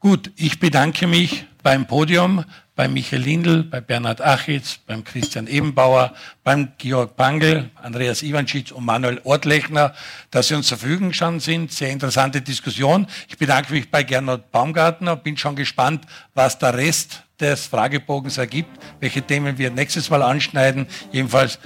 Gut, 0.00 0.32
ich 0.34 0.58
bedanke 0.58 1.06
mich 1.06 1.46
beim 1.62 1.86
Podium, 1.86 2.42
bei 2.80 2.88
Michael 2.88 3.20
Lindl, 3.20 3.64
bei 3.64 3.82
Bernhard 3.82 4.22
Achitz, 4.22 4.78
beim 4.86 5.04
Christian 5.04 5.46
Ebenbauer, 5.46 6.14
beim 6.42 6.72
Georg 6.78 7.14
Pangel, 7.14 7.68
Andreas 7.74 8.22
Iwanschitz 8.22 8.70
und 8.70 8.86
Manuel 8.86 9.20
Ortlechner, 9.24 9.92
dass 10.30 10.48
Sie 10.48 10.54
uns 10.54 10.68
zur 10.68 10.78
Verfügung 10.78 11.08
gestanden 11.10 11.40
sind. 11.40 11.70
Sehr 11.70 11.90
interessante 11.90 12.40
Diskussion. 12.40 13.06
Ich 13.28 13.36
bedanke 13.36 13.74
mich 13.74 13.90
bei 13.90 14.02
Gernot 14.02 14.50
Baumgartner 14.50 15.12
und 15.12 15.24
bin 15.24 15.36
schon 15.36 15.56
gespannt, 15.56 16.06
was 16.32 16.58
der 16.58 16.72
Rest 16.72 17.22
des 17.38 17.66
Fragebogens 17.66 18.38
ergibt, 18.38 18.70
welche 18.98 19.20
Themen 19.20 19.58
wir 19.58 19.70
nächstes 19.70 20.08
Mal 20.08 20.22
anschneiden. 20.22 20.86
Jedenfalls 21.12 21.58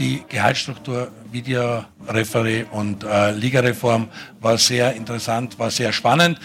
die 0.00 0.24
Gehaltsstruktur, 0.28 1.12
Videoreferé 1.32 2.68
und 2.70 3.04
äh, 3.04 3.30
Ligareform 3.30 4.08
war 4.40 4.58
sehr 4.58 4.94
interessant, 4.94 5.60
war 5.60 5.70
sehr 5.70 5.92
spannend. 5.92 6.40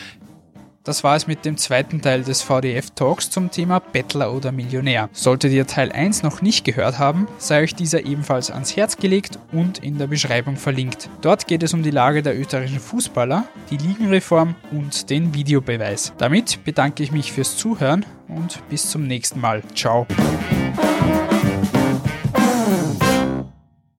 Das 0.83 1.03
war 1.03 1.15
es 1.15 1.27
mit 1.27 1.45
dem 1.45 1.57
zweiten 1.57 2.01
Teil 2.01 2.23
des 2.23 2.41
VDF 2.41 2.89
Talks 2.91 3.29
zum 3.29 3.51
Thema 3.51 3.79
Bettler 3.79 4.33
oder 4.33 4.51
Millionär. 4.51 5.09
Solltet 5.11 5.51
ihr 5.51 5.67
Teil 5.67 5.91
1 5.91 6.23
noch 6.23 6.41
nicht 6.41 6.65
gehört 6.65 6.97
haben, 6.97 7.27
sei 7.37 7.61
euch 7.61 7.75
dieser 7.75 8.03
ebenfalls 8.05 8.49
ans 8.49 8.75
Herz 8.75 8.97
gelegt 8.97 9.37
und 9.51 9.77
in 9.77 9.99
der 9.99 10.07
Beschreibung 10.07 10.55
verlinkt. 10.55 11.07
Dort 11.21 11.45
geht 11.45 11.61
es 11.61 11.75
um 11.75 11.83
die 11.83 11.91
Lage 11.91 12.23
der 12.23 12.39
österreichischen 12.39 12.79
Fußballer, 12.79 13.43
die 13.69 13.77
Ligenreform 13.77 14.55
und 14.71 15.11
den 15.11 15.35
Videobeweis. 15.35 16.13
Damit 16.17 16.63
bedanke 16.63 17.03
ich 17.03 17.11
mich 17.11 17.31
fürs 17.31 17.57
Zuhören 17.57 18.03
und 18.27 18.67
bis 18.69 18.89
zum 18.89 19.05
nächsten 19.05 19.39
Mal. 19.39 19.61
Ciao. 19.75 20.07